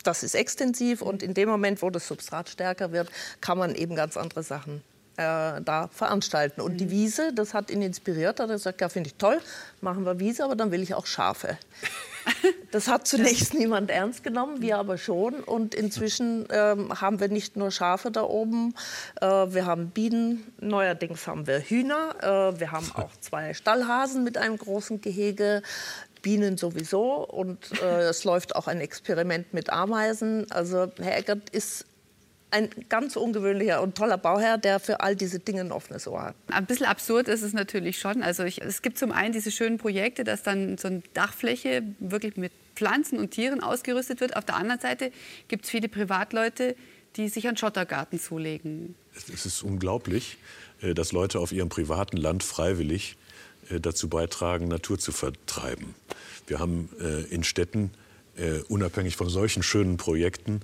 das 0.02 0.22
ist 0.22 0.34
extensiv 0.34 1.02
und 1.02 1.22
in 1.22 1.34
dem 1.34 1.48
Moment, 1.48 1.82
wo 1.82 1.90
das 1.90 2.08
Substrat 2.08 2.48
stärker 2.48 2.90
wird, 2.90 3.10
kann 3.42 3.58
man 3.58 3.74
eben 3.74 3.94
ganz 3.94 4.16
andere 4.16 4.42
Sachen 4.42 4.82
äh, 5.20 5.60
da 5.62 5.88
veranstalten. 5.92 6.60
Und 6.60 6.78
die 6.78 6.86
mhm. 6.86 6.90
Wiese, 6.90 7.32
das 7.34 7.52
hat 7.52 7.70
ihn 7.70 7.82
inspiriert. 7.82 8.38
Da 8.38 8.44
hat 8.44 8.50
er 8.50 8.56
gesagt, 8.56 8.80
ja, 8.80 8.88
finde 8.88 9.08
ich 9.08 9.16
toll, 9.16 9.38
machen 9.80 10.04
wir 10.04 10.18
Wiese, 10.18 10.44
aber 10.44 10.56
dann 10.56 10.70
will 10.70 10.82
ich 10.82 10.94
auch 10.94 11.06
Schafe. 11.06 11.58
Das 12.70 12.86
hat 12.86 13.08
zunächst 13.08 13.54
niemand 13.54 13.90
ernst 13.90 14.22
genommen, 14.22 14.60
wir 14.60 14.76
aber 14.76 14.98
schon. 14.98 15.40
Und 15.40 15.74
inzwischen 15.74 16.46
ähm, 16.50 17.00
haben 17.00 17.18
wir 17.18 17.28
nicht 17.28 17.56
nur 17.56 17.70
Schafe 17.70 18.10
da 18.10 18.22
oben, 18.22 18.74
äh, 19.20 19.26
wir 19.26 19.64
haben 19.64 19.88
Bienen, 19.90 20.52
neuerdings 20.60 21.26
haben 21.26 21.46
wir 21.46 21.60
Hühner, 21.60 22.14
äh, 22.20 22.60
wir 22.60 22.70
haben 22.70 22.88
auch 22.94 23.10
zwei 23.20 23.54
Stallhasen 23.54 24.22
mit 24.22 24.36
einem 24.36 24.58
großen 24.58 25.00
Gehege. 25.00 25.62
Bienen 26.22 26.58
sowieso 26.58 27.26
und 27.26 27.80
äh, 27.82 28.02
es 28.02 28.24
läuft 28.24 28.54
auch 28.54 28.66
ein 28.66 28.82
Experiment 28.82 29.54
mit 29.54 29.70
Ameisen. 29.70 30.46
Also 30.50 30.92
Herr 30.98 31.16
Eckert 31.16 31.48
ist 31.50 31.86
ein 32.50 32.68
ganz 32.88 33.16
ungewöhnlicher 33.16 33.82
und 33.82 33.96
toller 33.96 34.18
Bauherr, 34.18 34.58
der 34.58 34.80
für 34.80 35.00
all 35.00 35.16
diese 35.16 35.38
Dinge 35.38 35.60
ein 35.60 35.72
offenes 35.72 36.06
Ohr 36.06 36.22
hat. 36.22 36.34
Ein 36.48 36.66
bisschen 36.66 36.86
absurd 36.86 37.28
ist 37.28 37.42
es 37.42 37.52
natürlich 37.52 37.98
schon. 37.98 38.22
Also 38.22 38.44
ich, 38.44 38.60
es 38.60 38.82
gibt 38.82 38.98
zum 38.98 39.12
einen 39.12 39.32
diese 39.32 39.50
schönen 39.50 39.78
Projekte, 39.78 40.24
dass 40.24 40.42
dann 40.42 40.78
so 40.78 40.88
eine 40.88 41.02
Dachfläche 41.14 41.82
wirklich 41.98 42.36
mit 42.36 42.52
Pflanzen 42.74 43.18
und 43.18 43.30
Tieren 43.30 43.62
ausgerüstet 43.62 44.20
wird. 44.20 44.36
Auf 44.36 44.44
der 44.44 44.56
anderen 44.56 44.80
Seite 44.80 45.12
gibt 45.48 45.64
es 45.64 45.70
viele 45.70 45.88
Privatleute, 45.88 46.76
die 47.16 47.28
sich 47.28 47.46
einen 47.46 47.56
Schottergarten 47.56 48.18
zulegen. 48.18 48.94
Es 49.14 49.46
ist 49.46 49.62
unglaublich, 49.62 50.38
äh, 50.80 50.94
dass 50.94 51.12
Leute 51.12 51.38
auf 51.40 51.52
ihrem 51.52 51.68
privaten 51.68 52.16
Land 52.16 52.42
freiwillig 52.42 53.16
äh, 53.70 53.80
dazu 53.80 54.08
beitragen, 54.08 54.68
Natur 54.68 54.98
zu 54.98 55.12
vertreiben. 55.12 55.94
Wir 56.46 56.58
haben 56.58 56.88
äh, 57.00 57.22
in 57.34 57.44
Städten, 57.44 57.90
unabhängig 58.68 59.16
von 59.16 59.28
solchen 59.28 59.62
schönen 59.62 59.98
Projekten, 59.98 60.62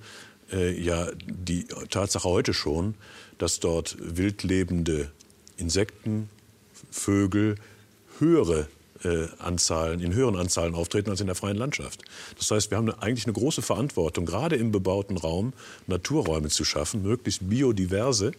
ja 0.51 1.09
die 1.25 1.65
Tatsache 1.89 2.27
heute 2.27 2.53
schon, 2.53 2.95
dass 3.37 3.59
dort 3.59 3.97
wildlebende 3.99 5.11
Insekten, 5.57 6.29
Vögel 6.91 7.55
höhere 8.19 8.67
äh, 9.03 9.27
Anzahlen, 9.39 9.99
in 9.99 10.13
höheren 10.13 10.35
Anzahlen 10.35 10.75
auftreten 10.75 11.09
als 11.09 11.21
in 11.21 11.27
der 11.27 11.35
freien 11.35 11.57
Landschaft. 11.57 12.01
Das 12.37 12.49
heißt, 12.51 12.71
wir 12.71 12.77
haben 12.77 12.89
eigentlich 12.89 13.25
eine 13.25 13.33
große 13.33 13.61
Verantwortung, 13.61 14.25
gerade 14.25 14.55
im 14.55 14.71
bebauten 14.71 15.17
Raum 15.17 15.53
Naturräume 15.87 16.49
zu 16.49 16.65
schaffen, 16.65 17.03
möglichst 17.03 17.47
biodiverse 17.49 18.31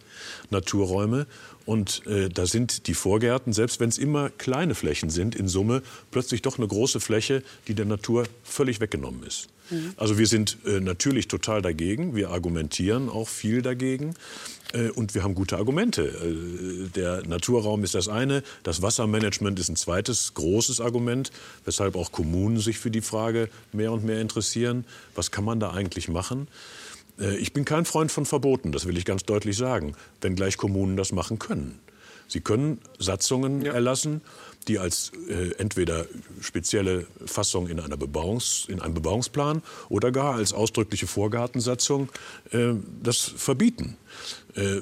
Naturräume. 0.49 1.27
Und 1.69 2.01
äh, 2.07 2.29
da 2.29 2.47
sind 2.47 2.87
die 2.87 2.95
Vorgärten, 2.95 3.53
selbst 3.53 3.79
wenn 3.79 3.89
es 3.89 3.99
immer 3.99 4.31
kleine 4.31 4.73
Flächen 4.73 5.11
sind, 5.11 5.35
in 5.35 5.47
Summe 5.47 5.83
plötzlich 6.09 6.41
doch 6.41 6.57
eine 6.57 6.67
große 6.67 6.99
Fläche, 6.99 7.43
die 7.67 7.75
der 7.75 7.85
Natur 7.85 8.25
völlig 8.43 8.79
weggenommen 8.79 9.21
ist. 9.21 9.49
Mhm. 9.69 9.93
Also 9.95 10.17
wir 10.17 10.25
sind 10.25 10.57
äh, 10.65 10.79
natürlich 10.79 11.27
total 11.27 11.61
dagegen. 11.61 12.15
Wir 12.15 12.31
argumentieren 12.31 13.07
auch 13.07 13.27
viel 13.27 13.61
dagegen. 13.61 14.15
Äh, 14.73 14.89
und 14.89 15.13
wir 15.13 15.21
haben 15.21 15.35
gute 15.35 15.57
Argumente. 15.57 16.07
Äh, 16.07 16.89
der 16.89 17.27
Naturraum 17.27 17.83
ist 17.83 17.93
das 17.93 18.07
eine, 18.07 18.41
das 18.63 18.81
Wassermanagement 18.81 19.59
ist 19.59 19.69
ein 19.69 19.75
zweites 19.75 20.33
großes 20.33 20.81
Argument, 20.81 21.31
weshalb 21.65 21.95
auch 21.95 22.11
Kommunen 22.11 22.57
sich 22.57 22.79
für 22.79 22.89
die 22.89 23.01
Frage 23.01 23.47
mehr 23.73 23.91
und 23.91 24.03
mehr 24.03 24.21
interessieren. 24.21 24.85
Was 25.13 25.29
kann 25.29 25.43
man 25.43 25.59
da 25.59 25.69
eigentlich 25.69 26.07
machen? 26.07 26.47
Äh, 27.19 27.35
ich 27.37 27.53
bin 27.53 27.65
kein 27.65 27.85
Freund 27.85 28.11
von 28.11 28.25
Verboten, 28.25 28.71
das 28.71 28.85
will 28.85 28.97
ich 28.97 29.05
ganz 29.05 29.23
deutlich 29.23 29.57
sagen, 29.57 29.95
wenngleich 30.21 30.57
Kommunen 30.57 30.97
das 30.97 31.11
machen 31.11 31.39
können. 31.39 31.79
Sie 32.27 32.41
können 32.41 32.79
Satzungen 32.99 33.63
ja. 33.63 33.73
erlassen, 33.73 34.21
die 34.67 34.77
als 34.77 35.11
äh, 35.27 35.51
entweder 35.57 36.05
spezielle 36.41 37.07
Fassung 37.25 37.67
in, 37.67 37.79
einer 37.79 37.97
Bebauungs-, 37.97 38.69
in 38.69 38.79
einem 38.81 38.93
Bebauungsplan 38.93 39.63
oder 39.89 40.11
gar 40.11 40.35
als 40.35 40.53
ausdrückliche 40.53 41.07
Vorgartensatzung 41.07 42.09
äh, 42.51 42.73
das 43.01 43.17
verbieten. 43.17 43.97
Äh, 44.55 44.81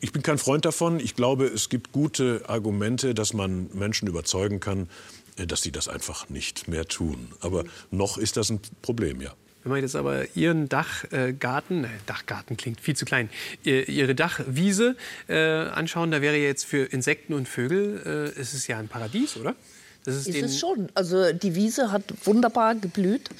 ich 0.00 0.12
bin 0.12 0.22
kein 0.22 0.38
Freund 0.38 0.64
davon. 0.64 0.98
Ich 0.98 1.14
glaube, 1.14 1.46
es 1.46 1.68
gibt 1.68 1.92
gute 1.92 2.42
Argumente, 2.48 3.14
dass 3.14 3.32
man 3.32 3.70
Menschen 3.72 4.08
überzeugen 4.08 4.58
kann, 4.58 4.88
äh, 5.36 5.46
dass 5.46 5.62
sie 5.62 5.72
das 5.72 5.88
einfach 5.88 6.28
nicht 6.28 6.66
mehr 6.66 6.86
tun. 6.86 7.28
Aber 7.40 7.64
noch 7.92 8.18
ist 8.18 8.36
das 8.36 8.50
ein 8.50 8.60
Problem, 8.82 9.20
ja. 9.20 9.32
Wenn 9.64 9.72
man 9.72 9.80
jetzt 9.80 9.96
aber 9.96 10.26
Ihren 10.36 10.68
Dachgarten, 10.68 11.84
äh, 11.84 11.88
Dachgarten 12.06 12.56
klingt 12.56 12.80
viel 12.80 12.94
zu 12.94 13.06
klein, 13.06 13.30
Ihre 13.64 14.14
Dachwiese 14.14 14.94
äh, 15.26 15.36
anschauen, 15.38 16.10
da 16.10 16.20
wäre 16.20 16.36
jetzt 16.36 16.64
für 16.64 16.84
Insekten 16.84 17.32
und 17.32 17.48
Vögel, 17.48 18.32
äh, 18.36 18.40
ist 18.40 18.52
es 18.52 18.66
ja 18.66 18.78
ein 18.78 18.88
Paradies, 18.88 19.38
oder? 19.38 19.56
Das 20.04 20.16
ist, 20.16 20.28
ist 20.28 20.42
es 20.42 20.58
schon. 20.58 20.88
Also 20.94 21.32
die 21.32 21.54
Wiese 21.54 21.90
hat 21.90 22.02
wunderbar 22.24 22.74
geblüht 22.74 23.30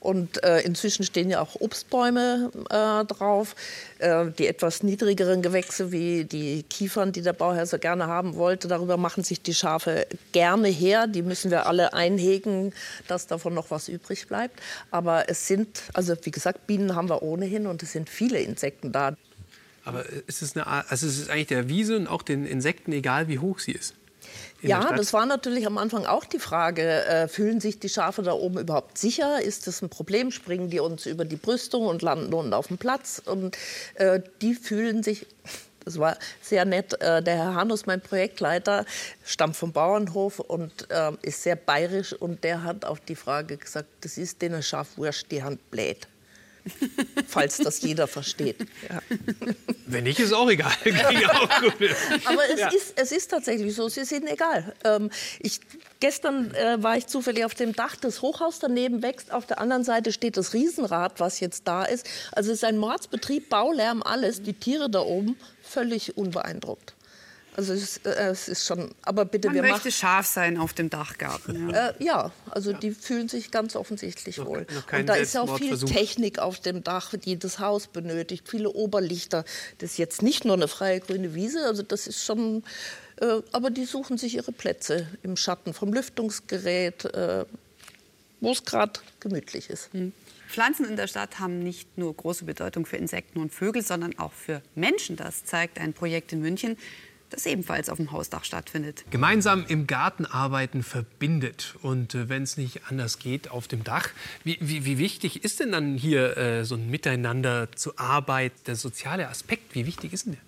und 0.00 0.42
äh, 0.42 0.60
inzwischen 0.62 1.04
stehen 1.04 1.30
ja 1.30 1.40
auch 1.40 1.60
Obstbäume 1.60 2.50
äh, 2.70 3.04
drauf. 3.04 3.54
Äh, 3.98 4.26
die 4.36 4.48
etwas 4.48 4.82
niedrigeren 4.82 5.42
Gewächse 5.42 5.92
wie 5.92 6.24
die 6.24 6.64
Kiefern, 6.64 7.12
die 7.12 7.22
der 7.22 7.34
Bauherr 7.34 7.66
so 7.66 7.78
gerne 7.78 8.08
haben 8.08 8.34
wollte, 8.34 8.66
darüber 8.66 8.96
machen 8.96 9.22
sich 9.22 9.42
die 9.42 9.54
Schafe 9.54 10.08
gerne 10.32 10.68
her. 10.68 11.06
Die 11.06 11.22
müssen 11.22 11.52
wir 11.52 11.66
alle 11.66 11.92
einhegen, 11.92 12.72
dass 13.06 13.28
davon 13.28 13.54
noch 13.54 13.70
was 13.70 13.88
übrig 13.88 14.26
bleibt. 14.26 14.58
Aber 14.90 15.28
es 15.28 15.46
sind, 15.46 15.82
also 15.94 16.16
wie 16.22 16.32
gesagt, 16.32 16.66
Bienen 16.66 16.96
haben 16.96 17.08
wir 17.08 17.22
ohnehin 17.22 17.68
und 17.68 17.82
es 17.84 17.92
sind 17.92 18.10
viele 18.10 18.40
Insekten 18.40 18.90
da. 18.90 19.16
Aber 19.84 20.04
ist 20.26 20.42
es, 20.42 20.56
eine, 20.56 20.66
also 20.66 21.06
ist 21.06 21.18
es 21.18 21.30
eigentlich 21.30 21.46
der 21.46 21.68
Wiese 21.68 21.96
und 21.96 22.08
auch 22.08 22.22
den 22.22 22.44
Insekten 22.44 22.92
egal, 22.92 23.28
wie 23.28 23.38
hoch 23.38 23.60
sie 23.60 23.72
ist? 23.72 23.94
Ja, 24.60 24.92
das 24.92 25.12
war 25.12 25.26
natürlich 25.26 25.66
am 25.66 25.78
Anfang 25.78 26.06
auch 26.06 26.24
die 26.24 26.38
Frage, 26.38 27.04
äh, 27.04 27.28
fühlen 27.28 27.60
sich 27.60 27.78
die 27.78 27.88
Schafe 27.88 28.22
da 28.22 28.32
oben 28.32 28.58
überhaupt 28.58 28.98
sicher? 28.98 29.40
Ist 29.40 29.66
das 29.66 29.82
ein 29.82 29.88
Problem? 29.88 30.30
Springen 30.30 30.70
die 30.70 30.80
uns 30.80 31.06
über 31.06 31.24
die 31.24 31.36
Brüstung 31.36 31.86
und 31.86 32.02
landen 32.02 32.32
unten 32.34 32.52
auf 32.52 32.68
dem 32.68 32.78
Platz? 32.78 33.22
Und 33.24 33.56
äh, 33.94 34.20
die 34.42 34.54
fühlen 34.54 35.02
sich 35.02 35.26
das 35.84 35.98
war 35.98 36.18
sehr 36.42 36.66
nett. 36.66 37.00
Äh, 37.00 37.22
der 37.22 37.36
Herr 37.36 37.54
Hanus, 37.54 37.86
mein 37.86 38.02
Projektleiter, 38.02 38.84
stammt 39.24 39.56
vom 39.56 39.72
Bauernhof 39.72 40.38
und 40.38 40.90
äh, 40.90 41.12
ist 41.22 41.42
sehr 41.42 41.56
bayerisch. 41.56 42.12
Und 42.12 42.44
der 42.44 42.62
hat 42.62 42.84
auf 42.84 43.00
die 43.00 43.14
Frage 43.14 43.56
gesagt, 43.56 43.88
das 44.02 44.18
ist 44.18 44.42
denen 44.42 44.62
Schafwurst, 44.62 45.30
die 45.30 45.42
Hand 45.42 45.70
bläht. 45.70 46.06
Falls 47.26 47.58
das 47.58 47.80
jeder 47.82 48.06
versteht. 48.06 48.66
Ja. 48.88 49.00
Wenn 49.86 50.04
nicht, 50.04 50.20
ist 50.20 50.32
auch 50.32 50.50
egal. 50.50 50.72
Aber 52.24 52.42
es, 52.52 52.60
ja. 52.60 52.68
ist, 52.68 52.94
es 52.96 53.12
ist 53.12 53.30
tatsächlich 53.30 53.74
so, 53.74 53.88
sie 53.88 54.04
sind 54.04 54.28
egal. 54.28 54.74
Ähm, 54.84 55.10
ich, 55.40 55.60
gestern 56.00 56.54
äh, 56.54 56.82
war 56.82 56.96
ich 56.96 57.06
zufällig 57.06 57.44
auf 57.44 57.54
dem 57.54 57.74
Dach, 57.74 57.96
das 57.96 58.22
Hochhaus 58.22 58.58
daneben 58.58 59.02
wächst. 59.02 59.32
Auf 59.32 59.46
der 59.46 59.60
anderen 59.60 59.84
Seite 59.84 60.12
steht 60.12 60.36
das 60.36 60.52
Riesenrad, 60.54 61.20
was 61.20 61.40
jetzt 61.40 61.66
da 61.66 61.84
ist. 61.84 62.06
Also 62.32 62.50
es 62.50 62.58
ist 62.58 62.64
ein 62.64 62.78
Mordsbetrieb, 62.78 63.48
Baulärm, 63.48 64.02
alles. 64.02 64.42
Die 64.42 64.54
Tiere 64.54 64.90
da 64.90 65.00
oben 65.00 65.36
völlig 65.62 66.16
unbeeindruckt. 66.16 66.94
Also 67.58 67.72
es, 67.72 67.96
äh, 68.04 68.10
es 68.10 68.46
ist 68.46 68.64
schon, 68.64 68.94
aber 69.02 69.24
bitte, 69.24 69.48
Man 69.48 69.56
wir 69.56 69.62
möchte 69.62 69.78
machen... 69.78 69.90
scharf 69.90 70.26
sein 70.26 70.58
auf 70.58 70.74
dem 70.74 70.90
Dachgarten. 70.90 71.70
Ja. 71.70 71.88
Äh, 71.88 71.94
ja, 71.98 72.32
also 72.52 72.72
die 72.72 72.92
fühlen 72.92 73.28
sich 73.28 73.50
ganz 73.50 73.74
offensichtlich 73.74 74.38
wohl. 74.38 74.64
noch 74.72 74.92
Und 74.96 75.06
da 75.06 75.14
ist 75.16 75.34
ja 75.34 75.40
auch 75.40 75.58
viel. 75.58 75.76
Technik 75.76 76.38
auf 76.38 76.60
dem 76.60 76.84
Dach, 76.84 77.14
die 77.16 77.36
das 77.36 77.58
Haus 77.58 77.88
benötigt, 77.88 78.48
viele 78.48 78.70
Oberlichter. 78.70 79.44
Das 79.78 79.90
ist 79.90 79.98
jetzt 79.98 80.22
nicht 80.22 80.44
nur 80.44 80.54
eine 80.54 80.68
freie 80.68 81.00
grüne 81.00 81.34
Wiese, 81.34 81.66
also 81.66 81.82
das 81.82 82.06
ist 82.06 82.24
schon... 82.24 82.62
Äh, 83.20 83.42
aber 83.50 83.70
die 83.70 83.86
suchen 83.86 84.18
sich 84.18 84.36
ihre 84.36 84.52
Plätze 84.52 85.08
im 85.24 85.36
Schatten 85.36 85.74
vom 85.74 85.92
Lüftungsgerät, 85.92 87.06
äh, 87.06 87.44
wo 88.40 88.52
es 88.52 88.64
gerade 88.64 89.00
gemütlich 89.18 89.68
ist. 89.68 89.90
Pflanzen 90.48 90.86
in 90.86 90.94
der 90.94 91.08
Stadt 91.08 91.40
haben 91.40 91.58
nicht 91.58 91.98
nur 91.98 92.14
große 92.14 92.44
Bedeutung 92.44 92.86
für 92.86 92.98
Insekten 92.98 93.40
und 93.40 93.52
Vögel, 93.52 93.82
sondern 93.82 94.16
auch 94.16 94.32
für 94.32 94.62
Menschen. 94.76 95.16
Das 95.16 95.44
zeigt 95.44 95.80
ein 95.80 95.92
Projekt 95.92 96.32
in 96.32 96.40
München, 96.40 96.76
das 97.30 97.46
ebenfalls 97.46 97.88
auf 97.88 97.96
dem 97.96 98.12
Hausdach 98.12 98.44
stattfindet. 98.44 99.04
Gemeinsam 99.10 99.64
im 99.68 99.86
Garten 99.86 100.26
arbeiten 100.26 100.82
verbindet 100.82 101.74
und 101.82 102.14
äh, 102.14 102.28
wenn 102.28 102.42
es 102.42 102.56
nicht 102.56 102.82
anders 102.88 103.18
geht, 103.18 103.50
auf 103.50 103.68
dem 103.68 103.84
Dach. 103.84 104.08
Wie, 104.44 104.58
wie, 104.60 104.84
wie 104.84 104.98
wichtig 104.98 105.44
ist 105.44 105.60
denn 105.60 105.72
dann 105.72 105.96
hier 105.96 106.36
äh, 106.36 106.64
so 106.64 106.74
ein 106.74 106.90
Miteinander 106.90 107.68
zur 107.74 107.98
Arbeit, 107.98 108.52
der 108.66 108.76
soziale 108.76 109.28
Aspekt? 109.28 109.74
Wie 109.74 109.86
wichtig 109.86 110.12
ist 110.12 110.26
denn 110.26 110.32
der? 110.32 110.42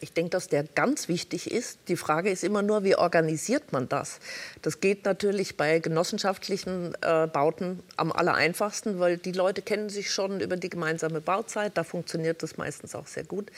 Ich 0.00 0.12
denke, 0.12 0.30
dass 0.30 0.48
der 0.48 0.64
ganz 0.64 1.08
wichtig 1.08 1.50
ist. 1.50 1.78
Die 1.88 1.96
Frage 1.96 2.28
ist 2.28 2.44
immer 2.44 2.60
nur, 2.60 2.84
wie 2.84 2.94
organisiert 2.94 3.72
man 3.72 3.88
das? 3.88 4.20
Das 4.60 4.80
geht 4.80 5.06
natürlich 5.06 5.56
bei 5.56 5.78
genossenschaftlichen 5.78 6.94
äh, 7.00 7.26
Bauten 7.26 7.80
am 7.96 8.12
aller 8.12 8.34
einfachsten, 8.34 8.98
weil 8.98 9.16
die 9.16 9.32
Leute 9.32 9.62
kennen 9.62 9.88
sich 9.88 10.10
schon 10.10 10.40
über 10.40 10.58
die 10.58 10.68
gemeinsame 10.68 11.22
Bauzeit. 11.22 11.78
Da 11.78 11.84
funktioniert 11.84 12.42
das 12.42 12.58
meistens 12.58 12.94
auch 12.94 13.06
sehr 13.06 13.24
gut. 13.24 13.50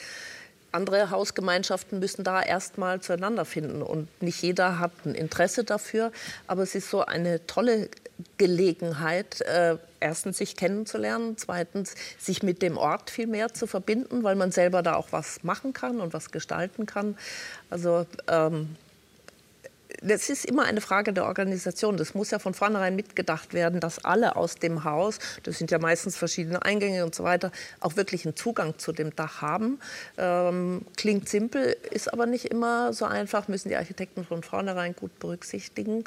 Andere 0.71 1.09
Hausgemeinschaften 1.09 1.99
müssen 1.99 2.23
da 2.23 2.41
erstmal 2.41 3.01
zueinander 3.01 3.45
finden 3.45 3.81
und 3.81 4.09
nicht 4.21 4.41
jeder 4.41 4.79
hat 4.79 4.91
ein 5.05 5.15
Interesse 5.15 5.63
dafür. 5.63 6.11
Aber 6.45 6.63
es 6.63 6.75
ist 6.75 6.89
so 6.89 7.05
eine 7.05 7.45
tolle 7.47 7.89
Gelegenheit, 8.37 9.41
äh, 9.41 9.77
erstens 9.99 10.37
sich 10.39 10.55
kennenzulernen, 10.55 11.37
zweitens 11.37 11.95
sich 12.17 12.43
mit 12.43 12.61
dem 12.61 12.77
Ort 12.77 13.09
viel 13.09 13.27
mehr 13.27 13.53
zu 13.53 13.67
verbinden, 13.67 14.23
weil 14.23 14.35
man 14.35 14.51
selber 14.51 14.81
da 14.81 14.95
auch 14.95 15.07
was 15.11 15.43
machen 15.43 15.73
kann 15.73 16.01
und 16.01 16.13
was 16.13 16.31
gestalten 16.31 16.85
kann. 16.85 17.17
Also 17.69 18.05
ähm, 18.27 18.75
das 20.01 20.29
ist 20.29 20.45
immer 20.45 20.63
eine 20.65 20.81
Frage 20.81 21.13
der 21.13 21.25
Organisation. 21.25 21.97
Das 21.97 22.13
muss 22.13 22.31
ja 22.31 22.39
von 22.39 22.53
vornherein 22.53 22.95
mitgedacht 22.95 23.53
werden, 23.53 23.79
dass 23.79 24.03
alle 24.03 24.35
aus 24.35 24.55
dem 24.55 24.83
Haus, 24.83 25.19
das 25.43 25.57
sind 25.57 25.71
ja 25.71 25.79
meistens 25.79 26.17
verschiedene 26.17 26.63
Eingänge 26.63 27.05
und 27.05 27.15
so 27.15 27.23
weiter, 27.23 27.51
auch 27.79 27.95
wirklich 27.95 28.25
einen 28.25 28.35
Zugang 28.35 28.77
zu 28.77 28.91
dem 28.91 29.15
Dach 29.15 29.41
haben. 29.41 29.79
Ähm, 30.17 30.85
klingt 30.95 31.29
simpel, 31.29 31.75
ist 31.91 32.11
aber 32.11 32.25
nicht 32.25 32.45
immer 32.45 32.93
so 32.93 33.05
einfach, 33.05 33.47
müssen 33.47 33.69
die 33.69 33.75
Architekten 33.75 34.25
von 34.25 34.43
vornherein 34.43 34.95
gut 34.95 35.17
berücksichtigen. 35.19 36.03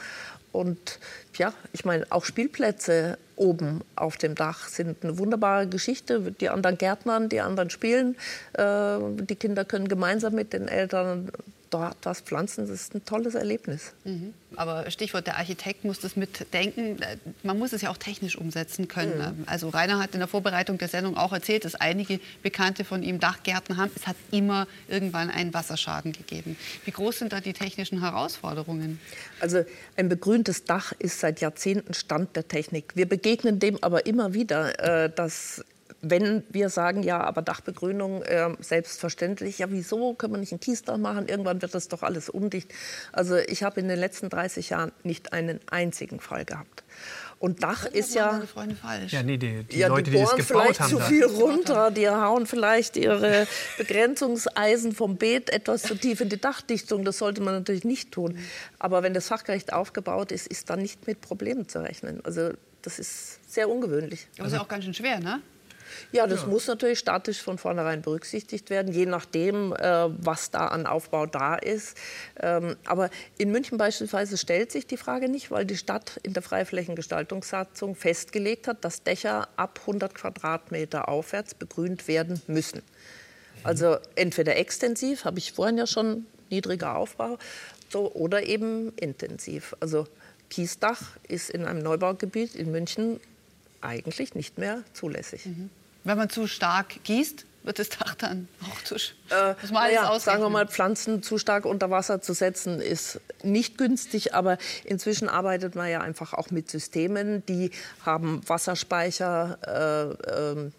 Und 0.53 0.99
ja, 1.35 1.53
ich 1.73 1.85
meine, 1.85 2.07
auch 2.11 2.25
Spielplätze 2.25 3.19
oben 3.37 3.83
auf 3.97 4.17
dem 4.17 4.35
Dach 4.35 4.69
sind 4.69 5.03
eine 5.03 5.17
wunderbare 5.17 5.67
Geschichte. 5.67 6.33
Die 6.41 6.49
anderen 6.49 6.77
Gärtnern, 6.77 7.29
die 7.29 7.41
anderen 7.41 7.71
spielen. 7.71 8.17
Äh, 8.53 8.99
die 9.21 9.37
Kinder 9.37 9.65
können 9.65 9.89
gemeinsam 9.89 10.35
mit 10.35 10.53
den 10.53 10.69
Eltern 10.69 11.31
dort 11.71 11.97
was 12.03 12.21
pflanzen. 12.21 12.67
Das 12.67 12.71
ist 12.71 12.95
ein 12.95 13.05
tolles 13.05 13.35
Erlebnis. 13.35 13.93
Aber 14.57 14.91
Stichwort, 14.91 15.27
der 15.27 15.39
Architekt 15.39 15.85
muss 15.85 16.00
das 16.00 16.17
mitdenken. 16.17 16.99
Man 17.43 17.59
muss 17.59 17.73
es 17.73 17.83
ja 17.83 17.91
auch 17.91 17.97
technisch 17.97 18.37
umsetzen 18.37 18.89
können. 18.89 19.45
Also 19.47 19.69
Rainer 19.69 19.99
hat 19.99 20.12
in 20.15 20.19
der 20.21 20.29
Vorbereitung 20.29 20.79
der 20.79 20.89
Sendung 20.89 21.17
auch 21.17 21.33
erzählt, 21.33 21.65
dass 21.65 21.75
einige 21.75 22.21
Bekannte 22.43 22.85
von 22.85 23.03
ihm 23.03 23.21
Dachgärten 23.21 23.77
haben. 23.77 23.91
Es 23.95 24.07
hat 24.07 24.17
immer 24.31 24.67
irgendwann 24.89 25.31
einen 25.31 25.55
Wasserschaden 25.55 26.12
gegeben. 26.12 26.57
Wie 26.85 26.91
groß 26.91 27.21
sind 27.21 27.33
da 27.33 27.41
die 27.41 27.53
technischen 27.53 28.00
Herausforderungen? 28.00 29.00
Also 29.41 29.65
ein 29.97 30.09
begrüntes 30.09 30.65
Dach 30.65 30.93
ist 30.99 31.21
seit 31.21 31.41
Jahrzehnten 31.41 31.95
Stand 31.95 32.37
der 32.37 32.49
Technik. 32.49 32.97
Wir 32.97 33.09
begegnen 33.09 33.59
dem 33.59 33.83
aber 33.83 34.07
immer 34.07 34.35
wieder, 34.35 35.05
äh, 35.05 35.11
dass 35.11 35.65
wenn 36.02 36.45
wir 36.49 36.71
sagen, 36.71 37.02
ja, 37.02 37.21
aber 37.21 37.42
Dachbegrünung 37.42 38.23
äh, 38.23 38.50
selbstverständlich, 38.61 39.59
ja, 39.59 39.71
wieso 39.71 40.14
können 40.14 40.33
wir 40.33 40.38
nicht 40.38 40.52
ein 40.52 40.61
Kiesdach 40.61 40.97
machen? 40.97 41.28
Irgendwann 41.28 41.61
wird 41.61 41.75
das 41.75 41.88
doch 41.88 42.02
alles 42.02 42.28
undicht. 42.28 42.73
Also 43.12 43.37
ich 43.37 43.62
habe 43.62 43.80
in 43.80 43.88
den 43.88 43.99
letzten 43.99 44.30
30 44.30 44.71
Jahren 44.71 44.92
nicht 45.02 45.33
einen 45.33 45.61
einzigen 45.71 46.21
Fall 46.21 46.45
gehabt. 46.45 46.85
Und 47.38 47.62
Dach 47.62 47.87
ist 47.87 48.14
ja 48.14 48.33
Meine 48.33 48.47
Freunde 48.47 48.75
falsch. 48.75 49.12
Ja, 49.12 49.22
nee, 49.22 49.38
die, 49.38 49.64
die 49.64 49.79
ja, 49.79 49.88
Leute, 49.88 50.05
die 50.05 50.11
die 50.11 50.18
das 50.18 50.29
bohren 50.29 50.46
gebaut 50.46 50.62
vielleicht 50.62 50.81
haben. 50.81 50.90
zu 50.90 51.01
viel 51.01 51.25
runter, 51.25 51.90
die 51.90 52.09
hauen 52.09 52.46
vielleicht 52.46 52.98
ihre 52.98 53.46
Begrenzungseisen 53.79 54.92
vom 54.92 55.16
Beet 55.16 55.51
etwas 55.51 55.83
zu 55.83 55.94
tief 55.94 56.20
in 56.20 56.29
die 56.29 56.40
Dachdichtung. 56.40 57.03
Das 57.03 57.16
sollte 57.16 57.40
man 57.40 57.55
natürlich 57.55 57.85
nicht 57.85 58.12
tun. 58.12 58.38
Aber 58.79 59.03
wenn 59.03 59.14
das 59.14 59.29
fachgerecht 59.29 59.72
aufgebaut 59.72 60.33
ist, 60.33 60.46
ist 60.48 60.68
dann 60.68 60.81
nicht 60.81 61.07
mit 61.07 61.22
Problemen 61.22 61.66
zu 61.66 61.83
rechnen. 61.83 62.20
Also 62.25 62.51
das 62.83 62.98
ist 62.98 63.40
sehr 63.51 63.70
ungewöhnlich. 63.70 64.29
Aber 64.38 64.46
ist 64.46 64.53
ja 64.53 64.61
auch 64.61 64.68
ganz 64.68 64.85
schön 64.85 64.94
schwer, 64.94 65.20
ne? 65.20 65.40
Ja, 66.12 66.26
das 66.26 66.46
muss 66.46 66.66
natürlich 66.66 66.98
statisch 66.98 67.42
von 67.42 67.59
vornherein 67.59 68.03
berücksichtigt 68.03 68.70
werden, 68.70 68.92
je 68.92 69.07
nachdem, 69.07 69.72
äh, 69.72 70.09
was 70.24 70.50
da 70.50 70.68
an 70.68 70.87
Aufbau 70.87 71.26
da 71.26 71.55
ist. 71.55 71.96
Ähm, 72.40 72.76
aber 72.85 73.11
in 73.38 73.50
München 73.50 73.79
beispielsweise 73.79 74.37
stellt 74.37 74.72
sich 74.72 74.87
die 74.87 74.96
Frage 74.96 75.29
nicht, 75.29 75.50
weil 75.50 75.64
die 75.64 75.76
Stadt 75.76 76.18
in 76.22 76.33
der 76.33 76.42
Freiflächengestaltungssatzung 76.42 77.94
festgelegt 77.94 78.68
hat, 78.68 78.85
dass 78.85 79.03
Dächer 79.03 79.48
ab 79.57 79.81
100 79.83 80.14
Quadratmeter 80.14 81.09
aufwärts 81.09 81.55
begrünt 81.55 82.09
werden 82.09 82.40
müssen. 82.46 82.83
Also 83.62 83.98
entweder 84.14 84.57
extensiv, 84.57 85.24
habe 85.24 85.38
ich 85.38 85.53
vorhin 85.53 85.79
ja 85.79 85.87
schon, 85.87 86.26
niedriger 86.50 86.96
Aufbau, 86.96 87.38
so, 87.88 88.12
oder 88.12 88.44
eben 88.46 88.92
intensiv. 88.96 89.76
Also 89.81 90.07
Kiesdach 90.48 91.03
ist 91.29 91.50
in 91.50 91.64
einem 91.64 91.83
Neubaugebiet 91.83 92.55
in 92.55 92.70
München 92.70 93.20
eigentlich 93.81 94.35
nicht 94.35 94.59
mehr 94.59 94.83
zulässig. 94.92 95.46
Wenn 96.05 96.17
man 96.17 96.31
zu 96.31 96.47
stark 96.47 97.03
gießt, 97.05 97.47
wird 97.63 97.79
das 97.79 97.91
Dach 97.91 98.15
dann 98.15 98.49
auch 98.71 98.83
zu 98.85 98.95
Äh, 98.95 99.55
Muss 99.61 99.71
man 99.71 99.83
alles 99.83 99.95
ja, 99.95 100.19
sagen 100.19 100.43
wir 100.43 100.49
mal, 100.49 100.67
Pflanzen 100.67 101.23
zu 101.23 101.37
stark 101.37 101.67
unter 101.67 101.91
Wasser 101.91 102.23
zu 102.23 102.33
setzen, 102.33 102.81
ist 102.81 103.21
nicht 103.43 103.77
günstig. 103.77 104.35
Aber 104.35 104.57
inzwischen 104.85 105.29
arbeitet 105.29 105.75
man 105.75 105.91
ja 105.91 106.01
einfach 106.01 106.33
auch 106.33 106.51
mit 106.51 106.71
Systemen, 106.71 107.45
die 107.47 107.71
haben 108.05 108.41
Wasserspeicher 108.49 110.17
äh, 110.27 110.53
ähm, 110.53 110.73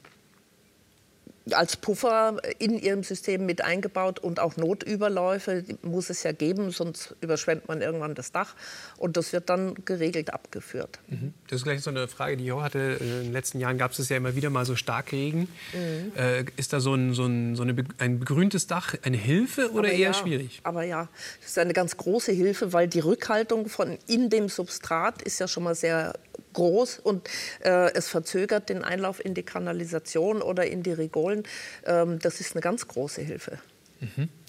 als 1.56 1.78
Puffer 1.78 2.38
in 2.60 2.78
ihrem 2.80 3.04
System 3.04 3.46
mit 3.46 3.64
eingebaut 3.64 4.20
und 4.20 4.40
auch 4.40 4.58
Notüberläufe 4.58 5.64
muss 5.82 6.10
es 6.10 6.24
ja 6.24 6.32
geben, 6.32 6.72
sonst 6.72 7.16
überschwemmt 7.22 7.68
man 7.68 7.82
irgendwann 7.82 8.16
das 8.16 8.32
Dach 8.32 8.56
und 8.98 9.18
das 9.18 9.34
wird 9.34 9.50
dann 9.50 9.76
geregelt 9.86 10.34
abgeführt. 10.34 11.00
Das 11.48 11.60
ist 11.60 11.64
gleich 11.64 11.82
so 11.82 11.90
eine 11.90 12.08
Frage, 12.08 12.38
die 12.38 12.46
ich 12.46 12.52
auch 12.52 12.62
hatte. 12.62 12.98
Äh, 13.00 13.04
In 13.04 13.24
den 13.24 13.34
letzten 13.34 13.60
Jahren 13.60 13.78
gab 13.78 13.92
es 13.92 14.10
ja 14.10 14.18
immer 14.18 14.36
wieder 14.36 14.50
mal 14.50 14.66
so 14.66 14.76
Starkregen. 14.76 15.48
Mhm. 15.74 16.12
Äh, 16.16 16.46
ist 16.58 16.74
da 16.74 16.80
so 16.80 16.94
ein, 16.94 17.14
so 17.14 17.26
ein, 17.26 17.56
so 17.56 17.64
eine, 17.64 17.76
ein 17.98 18.20
begrüntes 18.20 18.68
Dach 18.68 18.96
eine 19.04 19.18
Hilfe 19.18 19.72
oder 19.72 19.80
Aber 19.80 19.92
eher 19.92 20.00
ja, 20.00 20.14
schwierig? 20.14 20.62
Aber 20.64 20.84
ja, 20.84 21.08
das 21.42 21.52
ist 21.52 21.58
eine 21.58 21.74
ganz 21.74 21.98
große 21.98 22.32
Hilfe, 22.32 22.74
weil 22.74 22.88
die 22.88 23.00
Rückhaltung 23.00 23.70
von 23.70 23.98
in 24.08 24.30
dem 24.30 24.50
Substrat 24.50 25.22
ist 25.22 25.40
ja 25.40 25.48
schon 25.48 25.64
mal 25.64 25.76
sehr 25.76 26.14
groß 26.54 27.00
und 27.00 27.30
äh, 27.64 27.92
es 27.94 28.08
verzögert 28.08 28.70
den 28.70 28.84
Einlauf 28.84 29.24
in 29.24 29.34
die 29.34 29.44
Kanalisation 29.44 30.42
oder 30.42 30.66
in 30.68 30.84
die 30.84 30.94
Rigolen. 30.94 31.44
Ähm, 31.86 32.20
das 32.20 32.40
ist 32.40 32.54
eine 32.54 32.62
ganz 32.62 32.88
große 32.88 33.22
Hilfe. 33.22 33.60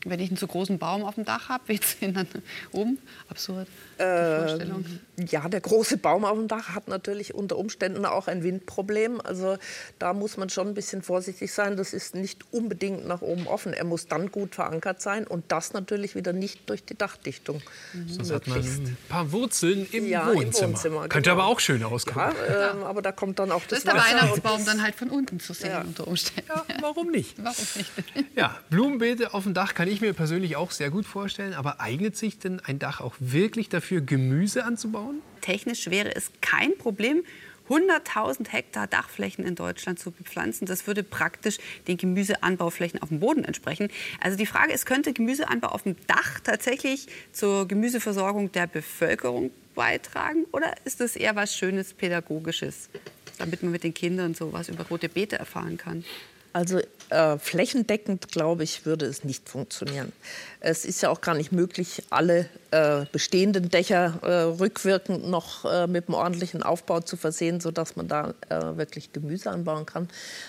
Wenn 0.04 0.18
ich 0.20 0.30
einen 0.30 0.36
zu 0.36 0.46
großen 0.48 0.78
Baum 0.78 1.04
auf 1.04 1.14
dem 1.14 1.24
Dach 1.24 1.48
habe, 1.48 1.62
weht 1.68 1.84
es 1.84 2.00
ihn 2.02 2.14
dann 2.14 2.26
oben. 2.72 2.98
Absurd. 3.28 3.68
Die 3.98 4.02
Vorstellung. 4.02 4.84
Ja, 5.30 5.48
der 5.48 5.60
große 5.60 5.96
Baum 5.98 6.24
auf 6.24 6.36
dem 6.36 6.48
Dach 6.48 6.70
hat 6.70 6.88
natürlich 6.88 7.34
unter 7.34 7.56
Umständen 7.56 8.04
auch 8.04 8.26
ein 8.26 8.42
Windproblem. 8.42 9.20
Also 9.20 9.58
da 10.00 10.12
muss 10.12 10.36
man 10.36 10.48
schon 10.50 10.68
ein 10.68 10.74
bisschen 10.74 11.02
vorsichtig 11.02 11.52
sein. 11.52 11.76
Das 11.76 11.92
ist 11.92 12.14
nicht 12.16 12.40
unbedingt 12.52 13.06
nach 13.06 13.20
oben 13.22 13.46
offen. 13.46 13.72
Er 13.74 13.84
muss 13.84 14.08
dann 14.08 14.32
gut 14.32 14.56
verankert 14.56 15.00
sein 15.00 15.24
und 15.26 15.44
das 15.52 15.72
natürlich 15.72 16.16
wieder 16.16 16.32
nicht 16.32 16.68
durch 16.68 16.84
die 16.84 16.96
Dachdichtung. 16.98 17.62
Sonst 18.08 18.32
hat 18.32 18.46
man 18.48 18.56
möglichst. 18.58 18.80
ein 18.80 18.96
paar 19.08 19.30
Wurzeln 19.30 19.86
im 19.92 20.08
Ja, 20.08 20.30
im 20.32 20.38
Wohnzimmer. 20.38 20.68
Wohnzimmer, 20.70 21.00
Könnte 21.08 21.30
genau. 21.30 21.42
aber 21.42 21.50
auch 21.52 21.60
schön 21.60 21.84
auskommen. 21.84 22.34
Ja, 22.48 22.72
ähm, 22.72 22.82
aber 22.82 23.02
da 23.02 23.12
kommt 23.12 23.38
dann 23.38 23.52
auch 23.52 23.60
Das 23.68 23.68
das, 23.70 23.78
ist 23.80 23.86
der 23.86 23.94
Weihnachtsbaum 23.94 24.64
dann 24.64 24.82
halt 24.82 24.96
von 24.96 25.10
unten 25.10 25.38
zu 25.38 25.52
sehen 25.52 25.70
Ja. 25.70 25.80
unter 25.82 26.08
Umständen. 26.08 26.48
Ja, 26.48 26.64
warum 26.80 27.10
nicht? 27.12 27.36
Warum 27.42 27.66
nicht? 27.76 27.90
Ja, 28.34 28.58
Blumenbeete 28.70 29.34
auf 29.34 29.44
dem 29.44 29.54
Dach 29.54 29.74
kann 29.74 29.86
ich 29.88 29.91
mir 30.00 30.12
persönlich 30.12 30.56
auch 30.56 30.70
sehr 30.70 30.90
gut 30.90 31.06
vorstellen. 31.06 31.54
Aber 31.54 31.80
eignet 31.80 32.16
sich 32.16 32.38
denn 32.38 32.60
ein 32.60 32.78
Dach 32.78 33.00
auch 33.00 33.14
wirklich 33.18 33.68
dafür, 33.68 34.00
Gemüse 34.00 34.64
anzubauen? 34.64 35.20
Technisch 35.40 35.90
wäre 35.90 36.14
es 36.14 36.30
kein 36.40 36.76
Problem, 36.78 37.24
100.000 37.68 38.48
Hektar 38.50 38.86
Dachflächen 38.86 39.46
in 39.46 39.54
Deutschland 39.54 39.98
zu 39.98 40.10
bepflanzen. 40.10 40.66
Das 40.66 40.86
würde 40.86 41.02
praktisch 41.02 41.58
den 41.86 41.96
Gemüseanbauflächen 41.96 43.00
auf 43.00 43.08
dem 43.08 43.20
Boden 43.20 43.44
entsprechen. 43.44 43.88
Also 44.20 44.36
die 44.36 44.46
Frage 44.46 44.72
ist, 44.72 44.84
könnte 44.84 45.12
Gemüseanbau 45.12 45.68
auf 45.68 45.82
dem 45.82 45.96
Dach 46.06 46.40
tatsächlich 46.40 47.06
zur 47.32 47.66
Gemüseversorgung 47.68 48.52
der 48.52 48.66
Bevölkerung 48.66 49.50
beitragen? 49.74 50.44
Oder 50.52 50.74
ist 50.84 51.00
das 51.00 51.16
eher 51.16 51.36
was 51.36 51.56
Schönes 51.56 51.94
Pädagogisches, 51.94 52.90
damit 53.38 53.62
man 53.62 53.72
mit 53.72 53.84
den 53.84 53.94
Kindern 53.94 54.34
so 54.34 54.52
was 54.52 54.68
über 54.68 54.84
rote 54.88 55.08
Beete 55.08 55.38
erfahren 55.38 55.76
kann? 55.76 56.04
Also 56.52 56.80
äh, 57.08 57.38
flächendeckend, 57.38 58.28
glaube 58.28 58.64
ich, 58.64 58.84
würde 58.84 59.06
es 59.06 59.24
nicht 59.24 59.48
funktionieren. 59.48 60.12
Es 60.60 60.84
ist 60.84 61.02
ja 61.02 61.10
auch 61.10 61.20
gar 61.20 61.34
nicht 61.34 61.52
möglich, 61.52 62.02
alle 62.10 62.48
äh, 62.70 63.06
bestehenden 63.10 63.70
Dächer 63.70 64.18
äh, 64.22 64.42
rückwirkend 64.58 65.28
noch 65.28 65.64
äh, 65.64 65.86
mit 65.86 66.08
einem 66.08 66.14
ordentlichen 66.14 66.62
Aufbau 66.62 67.00
zu 67.00 67.16
versehen, 67.16 67.60
sodass 67.60 67.96
man 67.96 68.08
da 68.08 68.34
äh, 68.48 68.76
wirklich 68.76 69.12
Gemüse 69.12 69.50
anbauen 69.50 69.86
kann. 69.86 70.08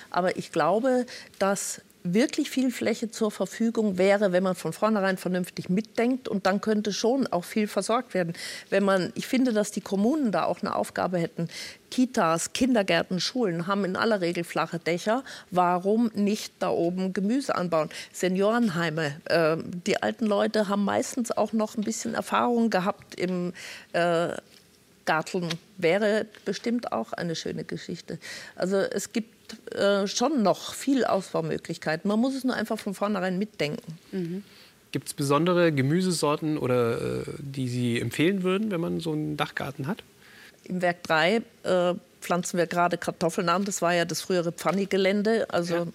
Aber 0.10 0.38
ich 0.38 0.52
glaube, 0.52 1.06
dass 1.40 1.82
wirklich 2.04 2.50
viel 2.50 2.72
Fläche 2.72 3.10
zur 3.10 3.32
Verfügung 3.32 3.98
wäre, 3.98 4.32
wenn 4.32 4.44
man 4.44 4.56
von 4.56 4.74
vornherein 4.74 5.18
vernünftig 5.18 5.70
mitdenkt. 5.70 6.28
Und 6.28 6.46
dann 6.46 6.62
könnte 6.62 6.94
schon 6.94 7.28
auch 7.28 7.46
viel 7.46 7.68
versorgt 7.68 8.14
werden. 8.14 8.34
Wenn 8.70 8.84
man, 8.84 9.12
ich 9.16 9.28
finde, 9.28 9.54
dass 9.54 9.72
die 9.72 9.82
Kommunen 9.82 10.32
da 10.32 10.46
auch 10.46 10.62
eine 10.62 10.76
Aufgabe 10.76 11.18
hätten. 11.18 11.48
Kitas, 11.90 12.54
Kindergärten, 12.54 13.20
Schulen 13.20 13.68
haben 13.68 13.86
in 13.86 13.96
aller 13.96 14.20
Regel 14.20 14.44
flache 14.44 14.80
Dächer. 14.80 15.24
Warum 15.52 16.12
nicht 16.14 16.54
da 16.60 16.70
oben 16.70 17.14
Gemüse 17.14 17.56
anbauen? 17.56 17.90
Seniorenheime. 18.12 19.16
Äh, 19.26 19.58
die 19.86 20.02
alten 20.02 20.26
Leute 20.26 20.68
haben 20.68 20.84
meistens 20.84 21.32
auch 21.32 21.54
noch 21.54 21.78
ein 21.78 21.84
bisschen 21.84 22.16
Erfahrung 22.16 22.70
gehabt 22.70 23.16
im 23.16 23.54
äh, 23.94 24.30
Garteln 25.06 25.50
wäre 25.78 26.26
bestimmt 26.46 26.92
auch 26.92 27.14
eine 27.14 27.36
schöne 27.36 27.64
Geschichte. 27.64 28.20
Also 28.56 28.78
es 28.78 29.12
gibt 29.12 29.33
äh, 29.72 30.08
schon 30.08 30.44
noch 30.44 30.74
viel 30.74 31.06
Ausbaumöglichkeiten. 31.06 32.08
Man 32.08 32.20
muss 32.20 32.36
es 32.36 32.44
nur 32.44 32.56
einfach 32.56 32.80
von 32.80 32.94
vornherein 32.94 33.38
mitdenken. 33.38 33.98
Mhm. 34.12 34.44
Gibt 34.92 35.08
es 35.08 35.14
besondere 35.14 35.72
Gemüsesorten, 35.72 36.58
oder, 36.58 37.22
äh, 37.22 37.24
die 37.40 37.68
Sie 37.68 38.00
empfehlen 38.00 38.44
würden, 38.44 38.72
wenn 38.72 38.82
man 38.82 39.00
so 39.00 39.12
einen 39.12 39.38
Dachgarten 39.38 39.88
hat? 39.88 40.04
Im 40.66 40.82
Werk 40.82 41.04
3 41.04 41.42
äh, 41.64 41.94
pflanzen 42.22 42.58
wir 42.58 42.68
gerade 42.68 42.98
Kartoffeln 42.98 43.50
an. 43.50 43.66
Das 43.66 43.82
war 43.82 43.94
ja 43.94 44.06
das 44.06 44.22
frühere 44.22 44.52
Pfanni-Gelände. 44.52 45.50
Also 45.50 45.76
ja 45.76 45.88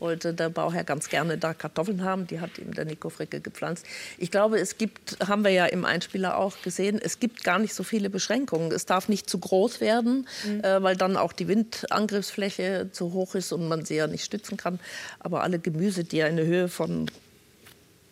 wollte 0.00 0.34
der 0.34 0.48
Bauherr 0.48 0.84
ganz 0.84 1.08
gerne 1.08 1.38
da 1.38 1.54
Kartoffeln 1.54 2.04
haben. 2.04 2.26
Die 2.26 2.40
hat 2.40 2.58
ihm 2.58 2.74
der 2.74 2.84
Nico 2.84 3.10
Fricke 3.10 3.40
gepflanzt. 3.40 3.86
Ich 4.16 4.30
glaube, 4.30 4.58
es 4.58 4.78
gibt, 4.78 5.18
haben 5.26 5.44
wir 5.44 5.50
ja 5.50 5.66
im 5.66 5.84
Einspieler 5.84 6.36
auch 6.36 6.60
gesehen, 6.62 7.00
es 7.02 7.20
gibt 7.20 7.44
gar 7.44 7.58
nicht 7.58 7.74
so 7.74 7.82
viele 7.82 8.10
Beschränkungen. 8.10 8.72
Es 8.72 8.86
darf 8.86 9.08
nicht 9.08 9.28
zu 9.28 9.38
groß 9.38 9.80
werden, 9.80 10.26
mhm. 10.44 10.64
äh, 10.64 10.82
weil 10.82 10.96
dann 10.96 11.16
auch 11.16 11.32
die 11.32 11.48
Windangriffsfläche 11.48 12.90
zu 12.92 13.12
hoch 13.12 13.34
ist 13.34 13.52
und 13.52 13.68
man 13.68 13.84
sie 13.84 13.96
ja 13.96 14.06
nicht 14.06 14.24
stützen 14.24 14.56
kann. 14.56 14.78
Aber 15.20 15.42
alle 15.42 15.58
Gemüse, 15.58 16.04
die 16.04 16.22
eine 16.22 16.44
Höhe 16.44 16.68
von, 16.68 17.10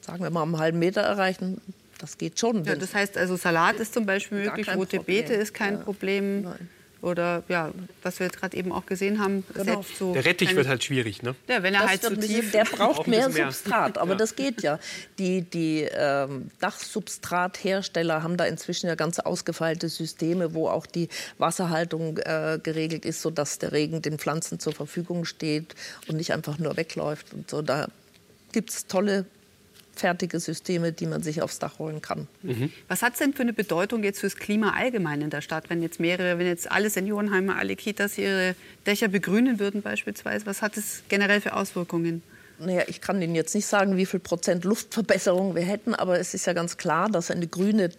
sagen 0.00 0.22
wir 0.22 0.30
mal, 0.30 0.42
einem 0.42 0.58
halben 0.58 0.78
Meter 0.78 1.02
erreichen, 1.02 1.60
das 1.98 2.18
geht 2.18 2.38
schon. 2.38 2.64
Ja, 2.64 2.74
das 2.74 2.94
heißt 2.94 3.16
also 3.16 3.36
Salat 3.36 3.76
ist 3.76 3.94
zum 3.94 4.06
Beispiel 4.06 4.44
möglich, 4.44 4.74
rote. 4.74 5.00
Beete 5.00 5.34
ist 5.34 5.54
kein 5.54 5.74
ja. 5.74 5.80
Problem. 5.80 6.42
Nein. 6.42 6.68
Oder 7.02 7.42
ja, 7.48 7.72
was 8.02 8.18
wir 8.18 8.26
jetzt 8.26 8.38
gerade 8.40 8.56
eben 8.56 8.72
auch 8.72 8.86
gesehen 8.86 9.20
haben. 9.20 9.44
Genau. 9.54 9.84
So 9.98 10.12
der 10.14 10.24
Rettich 10.24 10.56
wird 10.56 10.66
halt 10.66 10.82
schwierig, 10.82 11.22
ne? 11.22 11.34
Ja, 11.46 11.62
wenn 11.62 11.74
er 11.74 11.82
das 11.82 11.90
halt 11.90 12.02
zu 12.02 12.16
tief... 12.18 12.52
Der 12.52 12.64
braucht 12.64 13.06
mehr 13.06 13.30
Substrat, 13.30 13.98
aber 13.98 14.12
ja. 14.12 14.16
das 14.16 14.34
geht 14.34 14.62
ja. 14.62 14.78
Die, 15.18 15.42
die 15.42 15.82
ähm, 15.92 16.50
Dachsubstrathersteller 16.60 18.22
haben 18.22 18.36
da 18.36 18.44
inzwischen 18.44 18.86
ja 18.86 18.94
ganz 18.94 19.18
ausgefeilte 19.18 19.88
Systeme, 19.88 20.54
wo 20.54 20.68
auch 20.68 20.86
die 20.86 21.08
Wasserhaltung 21.38 22.18
äh, 22.18 22.58
geregelt 22.62 23.04
ist, 23.04 23.20
sodass 23.20 23.58
der 23.58 23.72
Regen 23.72 24.00
den 24.02 24.18
Pflanzen 24.18 24.58
zur 24.58 24.72
Verfügung 24.72 25.24
steht 25.26 25.74
und 26.08 26.16
nicht 26.16 26.32
einfach 26.32 26.58
nur 26.58 26.76
wegläuft. 26.76 27.34
Und 27.34 27.50
so, 27.50 27.62
da 27.62 27.88
gibt 28.52 28.70
es 28.70 28.86
tolle 28.86 29.26
fertige 29.96 30.40
Systeme, 30.40 30.92
die 30.92 31.06
man 31.06 31.22
sich 31.22 31.42
aufs 31.42 31.58
Dach 31.58 31.78
holen 31.78 32.02
kann. 32.02 32.28
Mhm. 32.42 32.72
Was 32.88 33.02
hat 33.02 33.14
es 33.14 33.18
denn 33.18 33.32
für 33.32 33.42
eine 33.42 33.52
Bedeutung 33.52 34.04
jetzt 34.04 34.20
fürs 34.20 34.36
Klima 34.36 34.74
allgemein 34.76 35.20
in 35.22 35.30
der 35.30 35.40
Stadt, 35.40 35.70
wenn 35.70 35.82
jetzt 35.82 36.00
mehrere, 36.00 36.38
wenn 36.38 36.46
jetzt 36.46 36.70
alle 36.70 36.90
Seniorenheime, 36.90 37.56
alle 37.56 37.76
Kitas 37.76 38.18
ihre 38.18 38.54
Dächer 38.86 39.08
begrünen 39.08 39.58
würden 39.58 39.82
beispielsweise? 39.82 40.46
Was 40.46 40.62
hat 40.62 40.76
es 40.76 41.02
generell 41.08 41.40
für 41.40 41.54
Auswirkungen? 41.54 42.22
Naja, 42.58 42.84
ich 42.86 43.00
kann 43.00 43.20
Ihnen 43.20 43.34
jetzt 43.34 43.54
nicht 43.54 43.66
sagen, 43.66 43.96
wie 43.96 44.06
viel 44.06 44.20
Prozent 44.20 44.64
Luftverbesserung 44.64 45.54
wir 45.54 45.62
hätten, 45.62 45.94
aber 45.94 46.18
es 46.18 46.32
ist 46.32 46.46
ja 46.46 46.54
ganz 46.54 46.78
klar, 46.78 47.10
dass 47.10 47.30
eine 47.30 47.46
grüne 47.46 47.90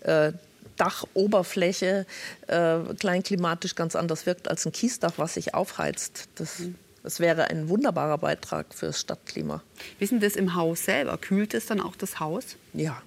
äh, 0.00 0.32
Dachoberfläche 0.76 2.06
äh, 2.46 2.78
kleinklimatisch 3.00 3.74
ganz 3.74 3.96
anders 3.96 4.26
wirkt 4.26 4.48
als 4.48 4.64
ein 4.66 4.72
Kiesdach, 4.72 5.14
was 5.16 5.34
sich 5.34 5.54
aufheizt. 5.54 6.28
Das 6.36 6.60
mhm. 6.60 6.76
Das 7.06 7.20
wäre 7.20 7.50
ein 7.50 7.68
wunderbarer 7.68 8.18
Beitrag 8.18 8.74
fürs 8.74 8.98
Stadtklima. 8.98 9.62
Wissen 10.00 10.18
das 10.18 10.34
im 10.34 10.56
Haus 10.56 10.86
selber? 10.86 11.16
Kühlt 11.18 11.54
es 11.54 11.66
dann 11.66 11.80
auch 11.80 11.94
das 11.94 12.18
Haus? 12.18 12.56
Ja. 12.72 13.00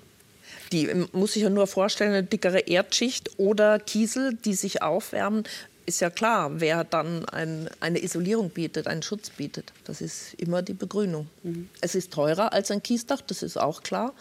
Die 0.72 0.90
muss 1.12 1.34
sich 1.34 1.44
ja 1.44 1.50
nur 1.50 1.68
vorstellen, 1.68 2.14
eine 2.14 2.24
dickere 2.24 2.60
Erdschicht 2.60 3.32
oder 3.38 3.78
Kiesel, 3.78 4.38
die 4.46 4.54
sich 4.54 4.82
aufwärmen, 4.82 5.44
ist 5.86 6.00
ja 6.00 6.10
klar, 6.10 6.62
wer 6.62 6.86
dann 6.86 7.26
ein, 7.26 7.70
eine 7.82 8.02
Isolierung 8.02 8.52
bietet, 8.52 8.88
einen 8.88 9.04
Schutz 9.04 9.32
bietet. 9.32 9.74
Das 9.84 10.00
ist 10.00 10.34
immer 10.36 10.62
die 10.62 10.76
Begrünung. 10.76 11.28
Mhm. 11.44 11.68
Es 11.82 11.94
ist 11.94 12.14
teurer 12.14 12.54
als 12.54 12.72
ein 12.72 12.82
Kiesdach, 12.82 13.20
das 13.20 13.44
ist 13.44 13.58
auch 13.58 13.84
klar. 13.84 14.14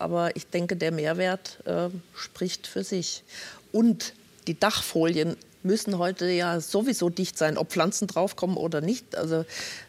Aber 0.00 0.34
ich 0.34 0.48
denke, 0.48 0.74
der 0.74 0.90
Mehrwert 0.90 1.60
äh, 1.66 1.88
spricht 2.16 2.66
für 2.66 2.82
sich. 2.82 3.22
Und 3.70 4.12
die 4.48 4.58
Dachfolien 4.58 5.36
müssen 5.62 5.98
heute 5.98 6.30
ja 6.30 6.60
sowieso 6.60 7.10
dicht 7.10 7.36
sein, 7.38 7.56
ob 7.56 7.70
Pflanzen 7.70 8.08
draufkommen 8.08 8.56
oder 8.56 8.80
nicht. 8.80 9.16
Also, 9.16 9.44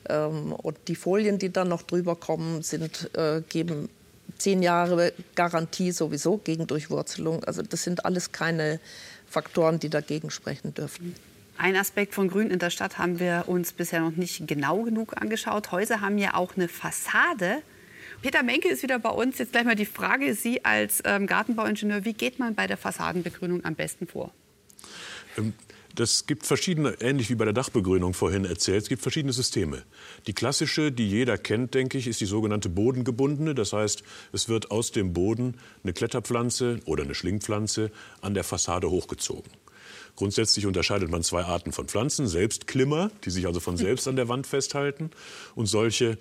ähm, 0.10 0.54
und 0.54 0.78
die 0.88 0.96
Folien, 0.96 1.40
die 1.40 1.52
dann 1.52 1.70
noch 1.70 1.82
drüber 1.84 2.16
kommen, 2.16 2.62
sind, 2.62 3.10
äh, 3.16 3.42
geben 3.48 3.90
zehn 4.38 4.64
Jahre 4.64 5.14
Garantie 5.36 5.92
sowieso 5.92 6.38
gegen 6.38 6.68
Durchwurzelung. 6.68 7.44
Also 7.44 7.62
das 7.62 7.84
sind 7.84 8.06
alles 8.06 8.32
keine 8.32 8.80
Faktoren, 9.28 9.80
die 9.80 9.90
dagegen 9.90 10.32
sprechen 10.32 10.74
dürfen. 10.74 11.16
Ein 11.58 11.76
Aspekt 11.76 12.16
von 12.16 12.28
Grün 12.28 12.50
in 12.50 12.58
der 12.58 12.72
Stadt 12.72 12.98
haben 12.98 13.20
wir 13.20 13.44
uns 13.48 13.72
bisher 13.72 14.02
noch 14.02 14.16
nicht 14.16 14.48
genau 14.48 14.82
genug 14.82 15.22
angeschaut. 15.22 15.72
Häuser 15.72 16.02
haben 16.02 16.18
ja 16.18 16.34
auch 16.34 16.56
eine 16.56 16.68
Fassade. 16.68 17.62
Peter 18.22 18.42
Menke 18.42 18.70
ist 18.70 18.82
wieder 18.82 19.00
bei 19.00 19.10
uns. 19.10 19.38
Jetzt 19.38 19.52
gleich 19.52 19.66
mal 19.66 19.76
die 19.76 19.86
Frage, 19.86 20.34
Sie 20.34 20.66
als 20.66 21.04
ähm, 21.06 21.28
Gartenbauingenieur, 21.28 22.04
wie 22.04 22.14
geht 22.14 22.40
man 22.40 22.56
bei 22.56 22.68
der 22.68 22.78
Fassadenbegrünung 22.78 23.64
am 23.64 23.76
besten 23.76 24.08
vor? 24.08 24.32
Ähm, 25.38 25.54
das 25.96 26.26
gibt 26.26 26.46
verschiedene, 26.46 26.96
ähnlich 27.02 27.30
wie 27.30 27.36
bei 27.36 27.46
der 27.46 27.54
Dachbegrünung 27.54 28.14
vorhin 28.14 28.46
erzählt, 28.46 28.84
es 28.84 28.90
gibt 28.90 29.02
verschiedene 29.02 29.34
Systeme. 29.34 29.84
Die 30.28 30.34
klassische, 30.34 30.92
die 30.92 31.10
jeder 31.10 31.38
kennt, 31.38 31.74
denke 31.74 31.98
ich, 31.98 32.08
ist 32.08 32.22
die 32.22 32.26
sogenannte 32.26 32.70
bodengebundene. 32.70 33.56
Das 33.56 33.74
heißt, 33.74 34.04
es 34.32 34.48
wird 34.48 34.72
aus 34.72 34.92
dem 34.92 35.14
Boden 35.14 35.56
eine 35.84 35.94
Kletterpflanze 35.94 36.80
oder 36.86 37.04
eine 37.04 37.16
Schlingpflanze 37.16 37.92
an 38.22 38.34
der 38.34 38.44
Fassade 38.44 38.90
hochgezogen. 38.90 39.52
Grundsätzlich 40.16 40.66
unterscheidet 40.66 41.10
man 41.10 41.24
zwei 41.24 41.44
Arten 41.44 41.72
von 41.72 41.88
Pflanzen. 41.88 42.28
Selbstklimmer, 42.28 43.12
die 43.26 43.30
sich 43.30 43.48
also 43.48 43.60
von 43.60 43.78
selbst 43.78 44.08
an 44.08 44.16
der 44.16 44.28
Wand 44.28 44.48
festhalten, 44.48 45.12
und 45.56 45.66
solche, 45.68 46.18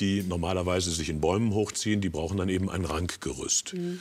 die 0.00 0.22
normalerweise 0.22 0.90
sich 0.90 1.08
in 1.08 1.20
Bäumen 1.20 1.52
hochziehen, 1.52 2.00
die 2.00 2.08
brauchen 2.08 2.38
dann 2.38 2.48
eben 2.48 2.70
ein 2.70 2.84
Rankgerüst. 2.84 3.74
Mhm. 3.74 4.00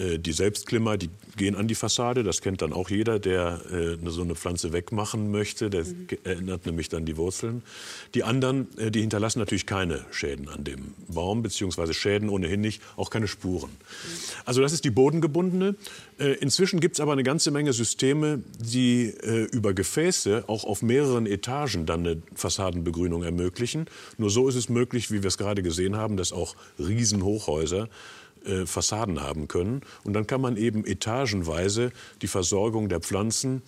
Äh, 0.00 0.18
die 0.18 0.32
Selbstklimmer, 0.32 0.96
die 0.96 1.10
gehen 1.36 1.54
an 1.54 1.68
die 1.68 1.74
Fassade. 1.74 2.22
Das 2.22 2.40
kennt 2.40 2.62
dann 2.62 2.72
auch 2.72 2.90
jeder, 2.90 3.18
der 3.18 3.60
äh, 3.70 4.10
so 4.10 4.22
eine 4.22 4.34
Pflanze 4.34 4.72
wegmachen 4.72 5.30
möchte. 5.30 5.70
Der 5.70 5.84
mhm. 5.84 6.08
ändert 6.24 6.66
nämlich 6.66 6.88
dann 6.88 7.04
die 7.04 7.16
Wurzeln. 7.16 7.62
Die 8.14 8.24
anderen, 8.24 8.66
äh, 8.78 8.90
die 8.90 9.00
hinterlassen 9.00 9.38
natürlich 9.38 9.66
keine 9.66 10.04
Schäden 10.10 10.48
an 10.48 10.64
dem 10.64 10.94
Baum, 11.08 11.42
beziehungsweise 11.42 11.94
Schäden 11.94 12.28
ohnehin 12.28 12.60
nicht, 12.60 12.82
auch 12.96 13.10
keine 13.10 13.28
Spuren. 13.28 13.70
Mhm. 13.70 14.06
Also 14.44 14.62
das 14.62 14.72
ist 14.72 14.84
die 14.84 14.90
bodengebundene. 14.90 15.74
Äh, 16.18 16.32
inzwischen 16.40 16.80
gibt 16.80 16.96
es 16.96 17.00
aber 17.00 17.12
eine 17.12 17.22
ganze 17.22 17.50
Menge 17.50 17.72
Systeme, 17.72 18.42
die 18.58 19.14
äh, 19.22 19.44
über 19.52 19.74
Gefäße 19.74 20.44
auch 20.46 20.64
auf 20.64 20.82
mehreren 20.82 21.26
Etagen 21.26 21.86
dann 21.86 22.00
eine 22.00 22.22
Fassadenbegrünung 22.34 23.22
ermöglichen. 23.22 23.86
Nur 24.18 24.30
so 24.30 24.48
ist 24.48 24.54
es 24.54 24.68
möglich, 24.68 25.10
wie 25.10 25.22
wir 25.22 25.28
es 25.28 25.38
gerade 25.38 25.62
gesehen 25.62 25.96
haben, 25.96 26.16
dass 26.16 26.32
auch 26.32 26.56
Riesenhochhäuser 26.78 27.88
äh, 28.44 28.66
Fassaden 28.66 29.22
haben 29.22 29.48
können. 29.48 29.82
Und 30.04 30.12
dann 30.12 30.26
kann 30.26 30.40
man 30.40 30.56
eben 30.56 30.84
etagenweise 30.84 31.92
die 32.22 32.26
Versorgung 32.28 32.88
der 32.88 33.00
Pflanzen 33.00 33.62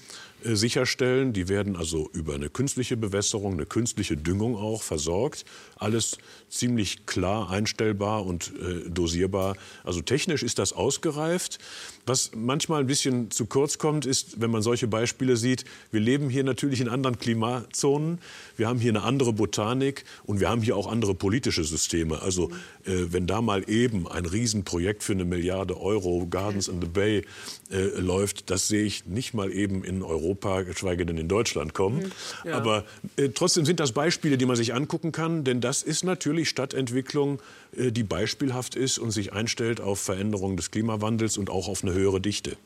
äh, 0.45 0.55
sicherstellen. 0.55 1.33
Die 1.33 1.49
werden 1.49 1.77
also 1.77 2.09
über 2.13 2.35
eine 2.35 2.51
künstliche 2.51 2.97
Bewässerung, 2.97 3.55
eine 3.55 3.67
künstliche 3.67 4.17
Düngung 4.17 4.57
auch 4.57 4.83
versorgt. 4.83 5.45
Alles 5.83 6.19
ziemlich 6.49 7.07
klar 7.07 7.51
einstellbar 7.51 8.27
und 8.27 8.53
äh, 8.61 8.89
dosierbar. 8.91 9.57
Also 9.85 10.03
technisch 10.03 10.43
ist 10.43 10.59
das 10.59 10.73
ausgereift. 10.75 11.59
Was 12.05 12.33
manchmal 12.35 12.81
ein 12.81 12.87
bisschen 12.87 13.31
zu 13.31 13.47
kurz 13.47 13.79
kommt, 13.79 14.07
ist, 14.07 14.41
wenn 14.41 14.51
man 14.51 14.61
solche 14.61 14.89
Beispiele 14.89 15.37
sieht, 15.37 15.65
wir 15.93 16.01
leben 16.01 16.29
hier 16.29 16.45
natürlich 16.45 16.81
in 16.81 16.89
anderen 16.89 17.19
Klimazonen, 17.19 18.19
wir 18.57 18.69
haben 18.69 18.81
hier 18.81 18.91
eine 18.91 19.03
andere 19.03 19.33
Botanik 19.33 20.05
und 20.25 20.41
wir 20.41 20.51
haben 20.51 20.63
hier 20.63 20.77
auch 20.77 20.91
andere 20.91 21.15
politische 21.15 21.65
Systeme. 21.65 22.21
Also 22.21 22.51
äh, 22.85 23.07
wenn 23.11 23.27
da 23.27 23.41
mal 23.41 23.69
eben 23.69 24.09
ein 24.09 24.27
Riesenprojekt 24.27 25.03
für 25.03 25.13
eine 25.13 25.25
Milliarde 25.25 25.81
Euro, 25.81 26.27
Gardens 26.29 26.69
in 26.69 26.81
the 26.81 26.89
Bay, 26.89 27.25
äh, 27.71 28.01
läuft, 28.01 28.51
das 28.51 28.69
sehe 28.69 28.85
ich 28.85 29.07
nicht 29.07 29.33
mal 29.33 29.51
eben 29.53 29.85
in 29.85 30.03
Europa, 30.03 30.63
geschweige 30.63 31.07
denn 31.07 31.17
in 31.17 31.29
Deutschland 31.29 31.73
kommen. 31.73 31.99
Mhm. 31.99 32.13
Ja. 32.51 32.57
Aber 32.57 32.85
äh, 33.17 33.31
trotzdem 33.31 33.65
sind 33.65 33.81
das 33.81 33.93
Beispiele, 33.93 34.37
die 34.37 34.45
man 34.45 34.57
sich 34.57 34.75
angucken 34.75 35.13
kann, 35.13 35.45
denn 35.45 35.61
das 35.61 35.72
ist 35.81 36.05
natürlich 36.05 36.51
Stadtentwicklung, 36.51 37.41
äh, 37.75 37.91
die 37.91 38.03
beispielhaft 38.03 38.75
ist 38.75 38.99
und 38.99 39.13
sich 39.13 39.33
einstellt 39.33 39.81
auf 39.81 39.99
Veränderungen 39.99 40.59
des 40.59 40.71
Klimawandels 40.71 41.39
und 41.39 41.49
auch 41.49 41.69
auf 41.69 41.83
eine 41.83 41.95
höhere 41.95 42.21
Dichte. 42.21 42.59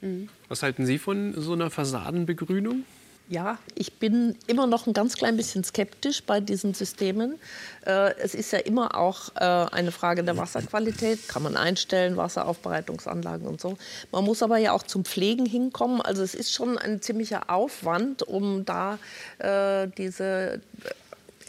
Mhm. 0.00 0.28
Was 0.48 0.62
halten 0.62 0.86
Sie 0.86 0.98
von 0.98 1.34
so 1.36 1.54
einer 1.54 1.70
Fassadenbegrünung? 1.70 2.84
Ja, 3.30 3.56
ich 3.74 3.94
bin 3.94 4.36
immer 4.46 4.66
noch 4.66 4.86
ein 4.86 4.92
ganz 4.92 5.16
klein 5.16 5.38
bisschen 5.38 5.64
skeptisch 5.64 6.22
bei 6.24 6.40
diesen 6.40 6.74
Systemen. 6.74 7.38
Äh, 7.86 8.12
es 8.18 8.34
ist 8.34 8.52
ja 8.52 8.58
immer 8.58 8.98
auch 8.98 9.30
äh, 9.36 9.40
eine 9.40 9.92
Frage 9.92 10.22
der 10.24 10.36
Wasserqualität. 10.36 11.26
Kann 11.26 11.42
man 11.42 11.56
einstellen, 11.56 12.18
Wasseraufbereitungsanlagen 12.18 13.46
und 13.46 13.62
so. 13.62 13.78
Man 14.12 14.24
muss 14.24 14.42
aber 14.42 14.58
ja 14.58 14.72
auch 14.72 14.82
zum 14.82 15.06
Pflegen 15.06 15.46
hinkommen. 15.46 16.02
Also 16.02 16.22
es 16.22 16.34
ist 16.34 16.52
schon 16.52 16.76
ein 16.76 17.00
ziemlicher 17.00 17.48
Aufwand, 17.48 18.22
um 18.22 18.66
da 18.66 18.98
äh, 19.38 19.88
diese 19.96 20.60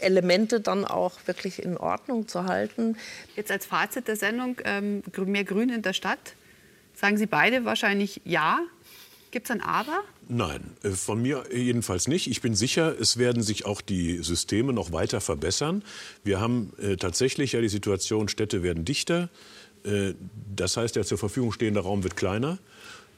Elemente 0.00 0.60
dann 0.60 0.84
auch 0.84 1.14
wirklich 1.26 1.62
in 1.62 1.76
Ordnung 1.76 2.28
zu 2.28 2.44
halten. 2.44 2.96
Jetzt 3.34 3.50
als 3.50 3.66
Fazit 3.66 4.08
der 4.08 4.16
Sendung, 4.16 4.56
ähm, 4.64 5.02
mehr 5.26 5.44
Grün 5.44 5.70
in 5.70 5.82
der 5.82 5.92
Stadt. 5.92 6.34
Sagen 6.94 7.16
Sie 7.18 7.26
beide 7.26 7.64
wahrscheinlich 7.64 8.20
ja. 8.24 8.60
Gibt 9.30 9.48
es 9.48 9.50
ein 9.50 9.60
Aber? 9.60 10.02
Nein, 10.28 10.76
äh, 10.82 10.90
von 10.90 11.20
mir 11.20 11.44
jedenfalls 11.52 12.08
nicht. 12.08 12.26
Ich 12.28 12.40
bin 12.40 12.54
sicher, 12.54 12.98
es 12.98 13.18
werden 13.18 13.42
sich 13.42 13.66
auch 13.66 13.80
die 13.80 14.22
Systeme 14.22 14.72
noch 14.72 14.92
weiter 14.92 15.20
verbessern. 15.20 15.84
Wir 16.24 16.40
haben 16.40 16.72
äh, 16.80 16.96
tatsächlich 16.96 17.52
ja 17.52 17.60
die 17.60 17.68
Situation, 17.68 18.28
Städte 18.28 18.62
werden 18.62 18.84
dichter. 18.84 19.28
Äh, 19.84 20.14
das 20.54 20.76
heißt, 20.76 20.96
der 20.96 21.04
zur 21.04 21.18
Verfügung 21.18 21.52
stehende 21.52 21.80
Raum 21.80 22.02
wird 22.02 22.16
kleiner. 22.16 22.58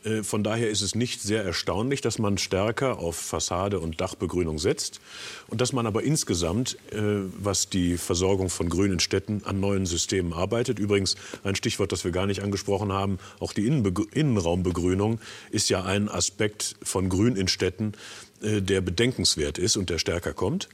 Äh, 0.08 0.22
von 0.22 0.42
daher 0.42 0.70
ist 0.70 0.82
es 0.82 0.94
nicht 0.94 1.22
sehr 1.22 1.44
erstaunlich, 1.44 2.00
dass 2.00 2.18
man 2.18 2.38
stärker 2.38 2.98
auf 2.98 3.16
Fassade 3.16 3.80
und 3.80 4.00
Dachbegrünung 4.00 4.58
setzt 4.58 5.00
und 5.48 5.60
dass 5.60 5.72
man 5.72 5.86
aber 5.86 6.02
insgesamt, 6.02 6.76
äh, 6.92 7.00
was 7.38 7.68
die 7.68 7.96
Versorgung 7.96 8.50
von 8.50 8.68
grünen 8.68 9.00
Städten 9.00 9.42
an 9.44 9.60
neuen 9.60 9.86
Systemen 9.86 10.32
arbeitet. 10.32 10.78
Übrigens 10.78 11.16
ein 11.44 11.54
Stichwort, 11.54 11.92
das 11.92 12.04
wir 12.04 12.10
gar 12.10 12.26
nicht 12.26 12.42
angesprochen 12.42 12.92
haben, 12.92 13.18
auch 13.40 13.52
die 13.52 13.66
Innenraumbegrünung 13.66 15.20
ist 15.50 15.68
ja 15.68 15.84
ein 15.84 16.08
Aspekt 16.08 16.76
von 16.82 17.08
Grün 17.08 17.36
in 17.36 17.48
Städten, 17.48 17.92
äh, 18.42 18.60
der 18.62 18.80
bedenkenswert 18.80 19.58
ist 19.58 19.76
und 19.76 19.90
der 19.90 19.98
stärker 19.98 20.32
kommt. 20.32 20.68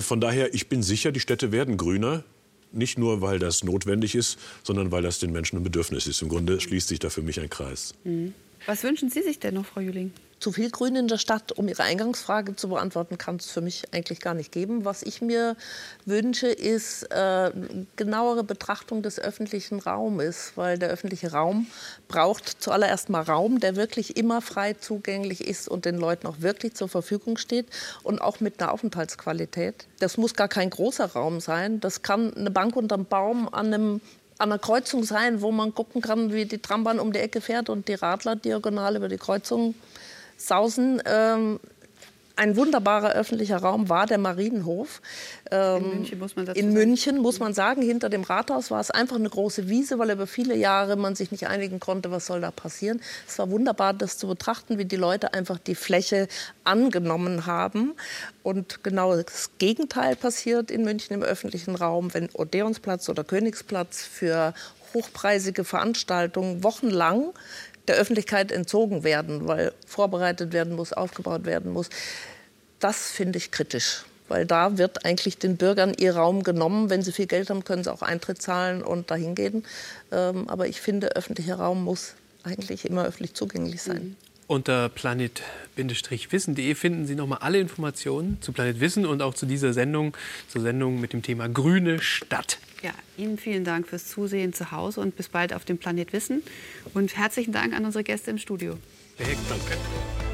Von 0.00 0.20
daher, 0.20 0.54
ich 0.54 0.68
bin 0.68 0.82
sicher, 0.82 1.12
die 1.12 1.20
Städte 1.20 1.52
werden 1.52 1.76
grüner. 1.76 2.24
Nicht 2.72 2.98
nur, 2.98 3.22
weil 3.22 3.38
das 3.38 3.62
notwendig 3.62 4.16
ist, 4.16 4.36
sondern 4.64 4.90
weil 4.90 5.02
das 5.02 5.20
den 5.20 5.30
Menschen 5.30 5.56
ein 5.56 5.62
Bedürfnis 5.62 6.08
ist. 6.08 6.20
Im 6.20 6.28
Grunde 6.28 6.60
schließt 6.60 6.88
sich 6.88 6.98
da 6.98 7.10
für 7.10 7.22
mich 7.22 7.40
ein 7.40 7.48
Kreis. 7.48 7.94
Mhm. 8.02 8.34
Was 8.66 8.82
wünschen 8.82 9.10
Sie 9.10 9.22
sich 9.22 9.38
denn 9.38 9.54
noch, 9.54 9.66
Frau 9.66 9.80
Jüling? 9.80 10.12
zu 10.40 10.52
viel 10.52 10.70
Grün 10.70 10.96
in 10.96 11.08
der 11.08 11.18
Stadt, 11.18 11.52
um 11.52 11.68
Ihre 11.68 11.82
Eingangsfrage 11.82 12.56
zu 12.56 12.68
beantworten, 12.68 13.18
kann 13.18 13.36
es 13.36 13.50
für 13.50 13.60
mich 13.60 13.84
eigentlich 13.92 14.20
gar 14.20 14.34
nicht 14.34 14.52
geben. 14.52 14.84
Was 14.84 15.02
ich 15.02 15.20
mir 15.20 15.56
wünsche, 16.04 16.46
ist 16.48 17.04
äh, 17.10 17.50
genauere 17.96 18.44
Betrachtung 18.44 19.02
des 19.02 19.18
öffentlichen 19.18 19.80
Raumes, 19.80 20.52
weil 20.54 20.78
der 20.78 20.90
öffentliche 20.90 21.32
Raum 21.32 21.66
braucht 22.06 22.62
zuallererst 22.62 23.08
mal 23.08 23.22
Raum, 23.22 23.60
der 23.60 23.76
wirklich 23.76 24.16
immer 24.16 24.40
frei 24.40 24.74
zugänglich 24.74 25.46
ist 25.46 25.68
und 25.68 25.84
den 25.84 25.98
Leuten 25.98 26.26
auch 26.26 26.40
wirklich 26.40 26.74
zur 26.74 26.88
Verfügung 26.88 27.36
steht 27.36 27.66
und 28.02 28.20
auch 28.20 28.40
mit 28.40 28.60
einer 28.60 28.72
Aufenthaltsqualität. 28.72 29.86
Das 29.98 30.16
muss 30.16 30.34
gar 30.34 30.48
kein 30.48 30.70
großer 30.70 31.06
Raum 31.06 31.40
sein. 31.40 31.80
Das 31.80 32.02
kann 32.02 32.32
eine 32.34 32.50
Bank 32.50 32.76
unterm 32.76 33.06
Baum 33.06 33.52
an 33.52 33.66
einem 33.66 34.00
an 34.38 34.50
einer 34.50 34.58
Kreuzung 34.58 35.04
sein, 35.04 35.42
wo 35.42 35.50
man 35.50 35.74
gucken 35.74 36.00
kann, 36.00 36.32
wie 36.32 36.46
die 36.46 36.58
Trambahn 36.58 37.00
um 37.00 37.12
die 37.12 37.18
Ecke 37.18 37.40
fährt 37.40 37.68
und 37.68 37.88
die 37.88 37.94
Radler 37.94 38.36
diagonal 38.36 38.96
über 38.96 39.08
die 39.08 39.18
Kreuzung 39.18 39.74
Sausen. 40.36 41.02
Ähm, 41.04 41.60
ein 42.38 42.56
wunderbarer 42.56 43.12
öffentlicher 43.12 43.58
Raum 43.58 43.88
war 43.88 44.06
der 44.06 44.18
Marienhof. 44.18 45.02
Ähm, 45.50 45.82
in 45.82 45.90
München 45.90 46.18
muss 46.20 46.36
man 46.36 46.46
In 46.46 46.72
München 46.72 47.18
muss 47.18 47.40
man 47.40 47.52
sagen, 47.52 47.82
hinter 47.82 48.08
dem 48.08 48.22
Rathaus 48.22 48.70
war 48.70 48.80
es 48.80 48.92
einfach 48.92 49.16
eine 49.16 49.28
große 49.28 49.68
Wiese, 49.68 49.98
weil 49.98 50.10
über 50.10 50.28
viele 50.28 50.56
Jahre 50.56 50.96
man 50.96 51.16
sich 51.16 51.32
nicht 51.32 51.48
einigen 51.48 51.80
konnte, 51.80 52.12
was 52.12 52.26
soll 52.26 52.40
da 52.40 52.52
passieren. 52.52 53.00
Es 53.26 53.38
war 53.40 53.50
wunderbar, 53.50 53.92
das 53.92 54.18
zu 54.18 54.28
betrachten, 54.28 54.78
wie 54.78 54.84
die 54.84 54.96
Leute 54.96 55.34
einfach 55.34 55.58
die 55.58 55.74
Fläche 55.74 56.28
angenommen 56.62 57.46
haben. 57.46 57.94
Und 58.44 58.84
genau 58.84 59.16
das 59.20 59.50
Gegenteil 59.58 60.14
passiert 60.14 60.70
in 60.70 60.84
München 60.84 61.14
im 61.14 61.22
öffentlichen 61.24 61.74
Raum, 61.74 62.14
wenn 62.14 62.28
Odeonsplatz 62.32 63.08
oder 63.08 63.24
Königsplatz 63.24 64.04
für 64.04 64.54
hochpreisige 64.94 65.64
Veranstaltungen 65.64 66.62
wochenlang 66.62 67.32
der 67.88 67.96
Öffentlichkeit 67.96 68.52
entzogen 68.52 69.04
werden, 69.04 69.48
weil 69.48 69.72
vorbereitet 69.86 70.52
werden 70.52 70.74
muss, 70.74 70.92
aufgebaut 70.92 71.44
werden 71.44 71.72
muss. 71.72 71.90
Das 72.80 73.10
finde 73.10 73.38
ich 73.38 73.50
kritisch, 73.50 74.04
weil 74.28 74.46
da 74.46 74.78
wird 74.78 75.04
eigentlich 75.04 75.38
den 75.38 75.56
Bürgern 75.56 75.94
ihr 75.98 76.14
Raum 76.14 76.42
genommen. 76.42 76.90
Wenn 76.90 77.02
sie 77.02 77.12
viel 77.12 77.26
Geld 77.26 77.50
haben, 77.50 77.64
können 77.64 77.82
sie 77.82 77.92
auch 77.92 78.02
Eintritt 78.02 78.40
zahlen 78.40 78.82
und 78.82 79.10
dahin 79.10 79.34
gehen. 79.34 79.64
Ähm, 80.12 80.48
aber 80.48 80.68
ich 80.68 80.80
finde, 80.80 81.16
öffentlicher 81.16 81.56
Raum 81.56 81.82
muss 81.82 82.14
eigentlich 82.44 82.84
immer 82.84 83.04
öffentlich 83.04 83.34
zugänglich 83.34 83.82
sein. 83.82 84.04
Mhm. 84.10 84.16
Unter 84.46 84.88
planet-wissen.de 84.88 86.74
finden 86.74 87.06
Sie 87.06 87.14
noch 87.14 87.26
mal 87.26 87.36
alle 87.36 87.60
Informationen 87.60 88.38
zu 88.40 88.52
Planet 88.52 88.80
Wissen 88.80 89.04
und 89.04 89.20
auch 89.20 89.34
zu 89.34 89.44
dieser 89.44 89.74
Sendung, 89.74 90.16
zur 90.48 90.62
Sendung 90.62 91.00
mit 91.02 91.12
dem 91.12 91.20
Thema 91.20 91.50
Grüne 91.50 92.00
Stadt. 92.00 92.58
Ja, 92.82 92.92
Ihnen 93.16 93.38
vielen 93.38 93.64
Dank 93.64 93.88
fürs 93.88 94.06
Zusehen 94.06 94.52
zu 94.52 94.70
Hause 94.70 95.00
und 95.00 95.16
bis 95.16 95.28
bald 95.28 95.52
auf 95.52 95.64
dem 95.64 95.78
Planet 95.78 96.12
Wissen. 96.12 96.42
Und 96.94 97.16
herzlichen 97.16 97.52
Dank 97.52 97.74
an 97.74 97.84
unsere 97.84 98.04
Gäste 98.04 98.30
im 98.30 98.38
Studio. 98.38 98.78
Sehr 99.18 99.26
danke. 99.48 100.27